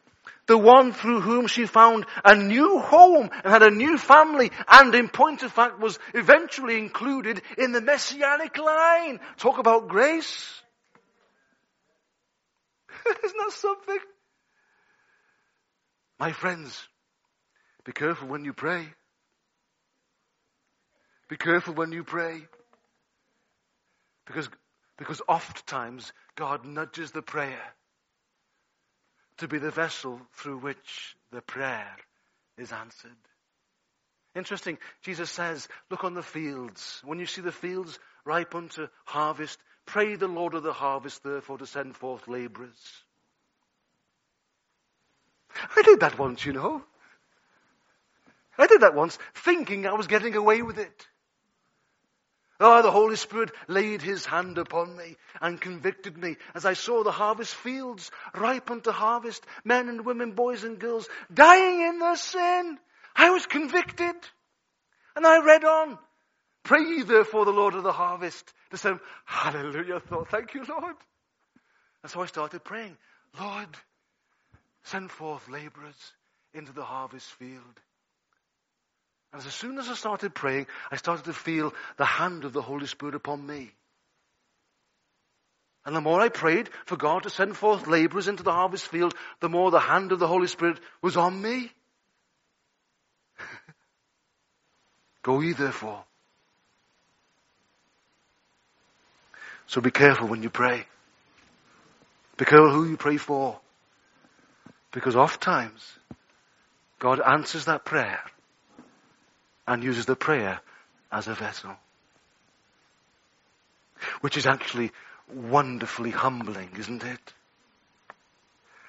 the 0.46 0.58
one 0.58 0.92
through 0.92 1.20
whom 1.20 1.46
she 1.46 1.66
found 1.66 2.06
a 2.24 2.34
new 2.34 2.78
home 2.78 3.30
and 3.32 3.52
had 3.52 3.62
a 3.62 3.70
new 3.70 3.96
family 3.98 4.50
and 4.68 4.94
in 4.94 5.08
point 5.08 5.42
of 5.42 5.52
fact 5.52 5.80
was 5.80 5.98
eventually 6.12 6.78
included 6.78 7.40
in 7.56 7.72
the 7.72 7.80
messianic 7.80 8.58
line. 8.58 9.20
Talk 9.38 9.58
about 9.58 9.88
grace. 9.88 10.62
Isn't 13.24 13.36
that 13.36 13.52
something? 13.52 13.98
My 16.18 16.32
friends, 16.32 16.88
be 17.84 17.92
careful 17.92 18.28
when 18.28 18.44
you 18.44 18.52
pray. 18.52 18.86
Be 21.28 21.36
careful 21.36 21.74
when 21.74 21.92
you 21.92 22.04
pray. 22.04 22.42
Because, 24.26 24.48
because 24.96 25.22
oft 25.28 25.66
times 25.66 26.12
God 26.34 26.64
nudges 26.64 27.10
the 27.10 27.22
prayer 27.22 27.62
to 29.38 29.48
be 29.48 29.58
the 29.58 29.70
vessel 29.70 30.20
through 30.34 30.58
which 30.58 31.16
the 31.32 31.40
prayer 31.40 31.88
is 32.56 32.72
answered. 32.72 33.10
Interesting. 34.34 34.78
Jesus 35.02 35.30
says, 35.30 35.68
look 35.90 36.04
on 36.04 36.14
the 36.14 36.22
fields. 36.22 37.00
When 37.04 37.18
you 37.18 37.26
see 37.26 37.40
the 37.40 37.52
fields 37.52 37.98
ripe 38.24 38.54
unto 38.54 38.88
harvest, 39.04 39.58
pray 39.86 40.16
the 40.16 40.28
Lord 40.28 40.54
of 40.54 40.62
the 40.62 40.72
harvest 40.72 41.22
therefore 41.22 41.58
to 41.58 41.66
send 41.66 41.96
forth 41.96 42.26
laborers. 42.26 43.04
I 45.76 45.82
did 45.82 46.00
that 46.00 46.18
once, 46.18 46.44
you 46.44 46.52
know. 46.52 46.82
I 48.58 48.66
did 48.66 48.80
that 48.80 48.94
once, 48.94 49.18
thinking 49.34 49.86
I 49.86 49.94
was 49.94 50.06
getting 50.06 50.34
away 50.34 50.62
with 50.62 50.78
it. 50.78 51.06
Oh, 52.60 52.82
the 52.82 52.90
Holy 52.90 53.16
Spirit 53.16 53.50
laid 53.66 54.00
His 54.00 54.24
hand 54.24 54.58
upon 54.58 54.96
me 54.96 55.16
and 55.40 55.60
convicted 55.60 56.16
me 56.16 56.36
as 56.54 56.64
I 56.64 56.74
saw 56.74 57.02
the 57.02 57.10
harvest 57.10 57.54
fields 57.54 58.10
ripe 58.34 58.70
unto 58.70 58.92
harvest, 58.92 59.44
men 59.64 59.88
and 59.88 60.06
women, 60.06 60.32
boys 60.32 60.62
and 60.62 60.78
girls 60.78 61.08
dying 61.32 61.80
in 61.80 61.98
their 61.98 62.16
sin. 62.16 62.78
I 63.16 63.30
was 63.30 63.46
convicted. 63.46 64.14
And 65.16 65.26
I 65.26 65.44
read 65.44 65.64
on. 65.64 65.98
Pray 66.64 66.80
ye 66.80 67.02
therefore 67.02 67.44
the 67.44 67.52
Lord 67.52 67.74
of 67.74 67.82
the 67.82 67.92
harvest 67.92 68.52
to 68.70 68.76
send, 68.76 69.00
hallelujah, 69.24 69.96
I 69.96 69.98
thought, 69.98 70.30
thank 70.30 70.54
you 70.54 70.64
Lord. 70.64 70.96
And 72.02 72.10
so 72.10 72.22
I 72.22 72.26
started 72.26 72.64
praying, 72.64 72.96
Lord, 73.38 73.68
send 74.84 75.10
forth 75.10 75.48
laborers 75.48 76.12
into 76.54 76.72
the 76.72 76.84
harvest 76.84 77.26
field. 77.32 77.80
And 79.34 79.44
as 79.44 79.52
soon 79.52 79.78
as 79.78 79.88
I 79.88 79.94
started 79.94 80.32
praying, 80.32 80.68
I 80.92 80.96
started 80.96 81.24
to 81.24 81.32
feel 81.32 81.74
the 81.96 82.04
hand 82.04 82.44
of 82.44 82.52
the 82.52 82.62
Holy 82.62 82.86
Spirit 82.86 83.16
upon 83.16 83.44
me. 83.44 83.72
And 85.84 85.96
the 85.96 86.00
more 86.00 86.20
I 86.20 86.28
prayed 86.28 86.70
for 86.86 86.96
God 86.96 87.24
to 87.24 87.30
send 87.30 87.56
forth 87.56 87.88
laborers 87.88 88.28
into 88.28 88.44
the 88.44 88.52
harvest 88.52 88.86
field, 88.86 89.12
the 89.40 89.48
more 89.48 89.72
the 89.72 89.80
hand 89.80 90.12
of 90.12 90.20
the 90.20 90.28
Holy 90.28 90.46
Spirit 90.46 90.78
was 91.02 91.16
on 91.16 91.42
me. 91.42 91.72
Go 95.22 95.40
ye 95.40 95.52
therefore. 95.52 96.04
So 99.66 99.80
be 99.80 99.90
careful 99.90 100.28
when 100.28 100.44
you 100.44 100.50
pray. 100.50 100.86
Be 102.36 102.44
careful 102.44 102.70
who 102.70 102.88
you 102.88 102.96
pray 102.96 103.16
for. 103.16 103.58
Because 104.92 105.16
oft 105.16 105.40
times, 105.40 105.82
God 107.00 107.20
answers 107.20 107.64
that 107.64 107.84
prayer 107.84 108.20
and 109.66 109.82
uses 109.82 110.06
the 110.06 110.16
prayer 110.16 110.60
as 111.10 111.28
a 111.28 111.34
vessel. 111.34 111.74
Which 114.20 114.36
is 114.36 114.46
actually 114.46 114.92
wonderfully 115.32 116.10
humbling, 116.10 116.70
isn't 116.78 117.04
it? 117.04 117.32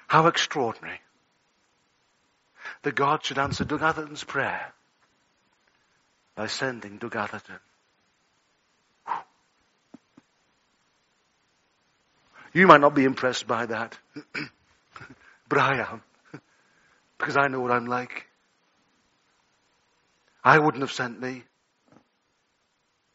How 0.08 0.26
extraordinary 0.26 1.00
that 2.82 2.94
God 2.94 3.24
should 3.24 3.38
answer 3.38 3.64
Doug 3.64 3.82
Atherton's 3.82 4.24
prayer 4.24 4.72
by 6.34 6.46
sending 6.46 6.98
Doug 6.98 7.16
Atherton. 7.16 7.58
You 12.52 12.66
might 12.66 12.80
not 12.80 12.94
be 12.94 13.04
impressed 13.04 13.46
by 13.46 13.66
that, 13.66 13.98
but 15.48 15.58
I 15.58 15.80
am, 15.80 16.02
because 17.18 17.36
I 17.36 17.48
know 17.48 17.60
what 17.60 17.70
I'm 17.70 17.86
like. 17.86 18.26
I 20.46 20.60
wouldn't 20.60 20.82
have 20.82 20.92
sent 20.92 21.20
me. 21.20 21.42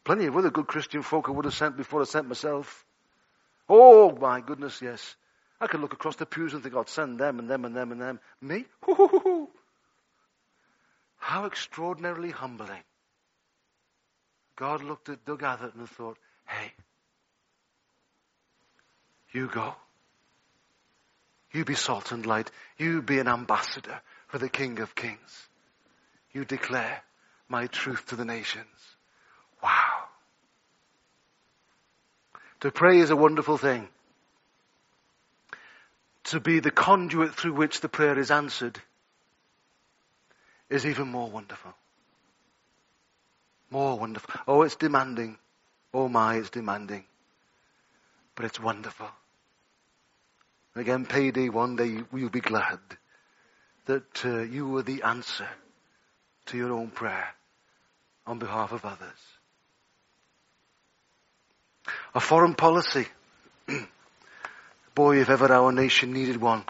Plenty 0.03 0.25
of 0.25 0.35
other 0.35 0.49
good 0.49 0.67
Christian 0.67 1.01
folk 1.01 1.29
I 1.29 1.31
would 1.31 1.45
have 1.45 1.53
sent 1.53 1.77
before 1.77 2.01
I 2.01 2.03
sent 2.03 2.27
myself. 2.27 2.85
Oh 3.69 4.11
my 4.11 4.41
goodness, 4.41 4.81
yes. 4.81 5.15
I 5.61 5.67
could 5.67 5.79
look 5.79 5.93
across 5.93 6.17
the 6.17 6.25
pews 6.25 6.53
and 6.53 6.61
think 6.61 6.75
I'd 6.75 6.89
send 6.89 7.19
them 7.19 7.39
and 7.39 7.49
them 7.49 7.63
and 7.63 7.73
them 7.73 7.93
and 7.93 8.01
them. 8.01 8.19
Me? 8.41 8.65
How 11.19 11.45
extraordinarily 11.45 12.31
humbling. 12.31 12.83
God 14.57 14.83
looked 14.83 15.07
at 15.07 15.23
Doug 15.23 15.41
Atherton 15.41 15.79
and 15.79 15.89
thought, 15.89 16.17
hey, 16.45 16.73
you 19.31 19.47
go. 19.47 19.73
You 21.53 21.63
be 21.63 21.75
salt 21.75 22.11
and 22.11 22.25
light. 22.25 22.51
You 22.77 23.01
be 23.01 23.19
an 23.19 23.29
ambassador 23.29 24.01
for 24.27 24.37
the 24.37 24.49
King 24.49 24.79
of 24.79 24.95
Kings. 24.95 25.47
you 26.33 26.43
declare 26.43 27.01
my 27.51 27.67
truth 27.67 28.07
to 28.07 28.15
the 28.15 28.25
nations. 28.25 28.65
Wow. 29.61 30.05
To 32.61 32.71
pray 32.71 32.99
is 32.99 33.09
a 33.09 33.15
wonderful 33.15 33.57
thing. 33.57 33.89
To 36.25 36.39
be 36.39 36.59
the 36.59 36.71
conduit 36.71 37.35
through 37.35 37.53
which 37.53 37.81
the 37.81 37.89
prayer 37.89 38.17
is 38.17 38.31
answered 38.31 38.79
is 40.69 40.85
even 40.85 41.09
more 41.09 41.29
wonderful. 41.29 41.73
More 43.69 43.99
wonderful. 43.99 44.33
Oh, 44.47 44.61
it's 44.61 44.77
demanding. 44.77 45.37
Oh 45.93 46.07
my, 46.07 46.35
it's 46.35 46.49
demanding. 46.49 47.03
But 48.35 48.45
it's 48.45 48.59
wonderful. 48.59 49.09
Again, 50.75 51.05
payday 51.05 51.49
one 51.49 51.75
day 51.75 51.99
you'll 52.13 52.29
be 52.29 52.39
glad 52.39 52.79
that 53.87 54.25
uh, 54.25 54.41
you 54.41 54.69
were 54.69 54.83
the 54.83 55.03
answer 55.03 55.47
to 56.45 56.57
your 56.57 56.71
own 56.71 56.89
prayer 56.89 57.27
on 58.25 58.39
behalf 58.39 58.71
of 58.71 58.85
others. 58.85 59.19
A 62.13 62.19
foreign 62.19 62.53
policy. 62.53 63.07
Boy, 64.95 65.21
if 65.21 65.29
ever 65.29 65.51
our 65.51 65.71
nation 65.71 66.13
needed 66.13 66.37
one, 66.37 66.63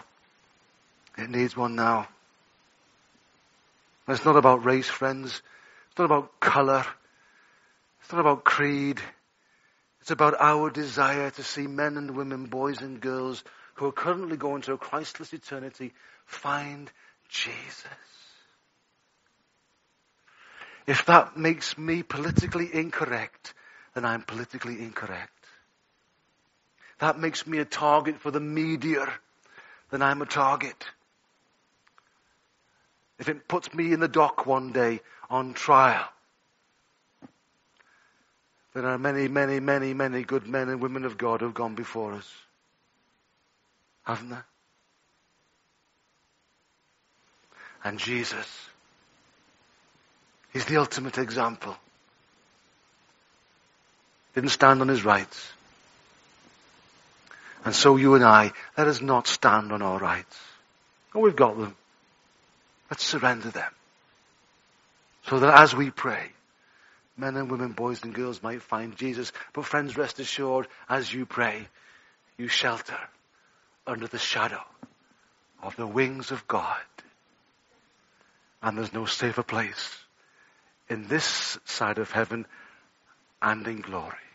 it 1.18 1.28
needs 1.28 1.56
one 1.56 1.74
now. 1.74 2.08
It's 4.08 4.24
not 4.24 4.36
about 4.36 4.64
race, 4.64 4.88
friends. 4.88 5.42
It's 5.90 5.98
not 5.98 6.06
about 6.06 6.40
color. 6.40 6.84
It's 8.00 8.12
not 8.12 8.20
about 8.20 8.44
creed. 8.44 9.00
It's 10.00 10.10
about 10.10 10.34
our 10.40 10.70
desire 10.70 11.30
to 11.30 11.42
see 11.42 11.66
men 11.66 11.96
and 11.96 12.16
women, 12.16 12.46
boys 12.46 12.80
and 12.80 13.00
girls 13.00 13.44
who 13.74 13.86
are 13.86 13.92
currently 13.92 14.36
going 14.36 14.62
to 14.62 14.72
a 14.72 14.78
Christless 14.78 15.32
eternity 15.32 15.92
find 16.26 16.90
Jesus. 17.28 17.86
If 20.86 21.06
that 21.06 21.36
makes 21.36 21.78
me 21.78 22.02
politically 22.02 22.68
incorrect, 22.72 23.54
then 23.94 24.04
I'm 24.04 24.22
politically 24.22 24.82
incorrect. 24.82 25.30
That 26.98 27.18
makes 27.18 27.46
me 27.46 27.58
a 27.58 27.64
target 27.64 28.20
for 28.20 28.30
the 28.30 28.40
media, 28.40 29.06
then 29.90 30.02
I'm 30.02 30.22
a 30.22 30.26
target. 30.26 30.84
If 33.18 33.28
it 33.28 33.46
puts 33.46 33.72
me 33.74 33.92
in 33.92 34.00
the 34.00 34.08
dock 34.08 34.46
one 34.46 34.72
day 34.72 35.00
on 35.30 35.54
trial, 35.54 36.08
there 38.74 38.86
are 38.86 38.98
many, 38.98 39.28
many, 39.28 39.60
many, 39.60 39.94
many 39.94 40.22
good 40.22 40.46
men 40.46 40.68
and 40.68 40.80
women 40.80 41.04
of 41.04 41.18
God 41.18 41.40
who 41.40 41.46
have 41.46 41.54
gone 41.54 41.74
before 41.74 42.14
us. 42.14 42.28
Haven't 44.04 44.30
there? 44.30 44.46
And 47.84 47.98
Jesus, 47.98 48.46
He's 50.52 50.66
the 50.66 50.76
ultimate 50.76 51.18
example. 51.18 51.76
Didn't 54.34 54.50
stand 54.50 54.80
on 54.80 54.88
his 54.88 55.04
rights. 55.04 55.50
And 57.64 57.74
so 57.74 57.96
you 57.96 58.14
and 58.14 58.24
I, 58.24 58.52
let 58.76 58.88
us 58.88 59.00
not 59.00 59.26
stand 59.26 59.72
on 59.72 59.82
our 59.82 59.98
rights. 59.98 60.36
Oh, 61.14 61.20
we've 61.20 61.36
got 61.36 61.58
them. 61.58 61.74
Let's 62.90 63.04
surrender 63.04 63.50
them. 63.50 63.70
So 65.28 65.38
that 65.38 65.58
as 65.58 65.74
we 65.74 65.90
pray, 65.90 66.32
men 67.16 67.36
and 67.36 67.50
women, 67.50 67.72
boys 67.72 68.02
and 68.02 68.12
girls 68.12 68.42
might 68.42 68.62
find 68.62 68.96
Jesus. 68.96 69.32
But 69.52 69.64
friends, 69.64 69.96
rest 69.96 70.18
assured, 70.18 70.66
as 70.88 71.12
you 71.12 71.24
pray, 71.24 71.68
you 72.36 72.48
shelter 72.48 72.98
under 73.86 74.06
the 74.06 74.18
shadow 74.18 74.62
of 75.62 75.76
the 75.76 75.86
wings 75.86 76.30
of 76.30 76.46
God. 76.48 76.80
And 78.62 78.76
there's 78.76 78.92
no 78.92 79.06
safer 79.06 79.42
place 79.42 80.01
in 80.92 81.08
this 81.08 81.58
side 81.64 81.98
of 81.98 82.10
heaven 82.10 82.46
and 83.40 83.66
in 83.66 83.80
glory. 83.80 84.31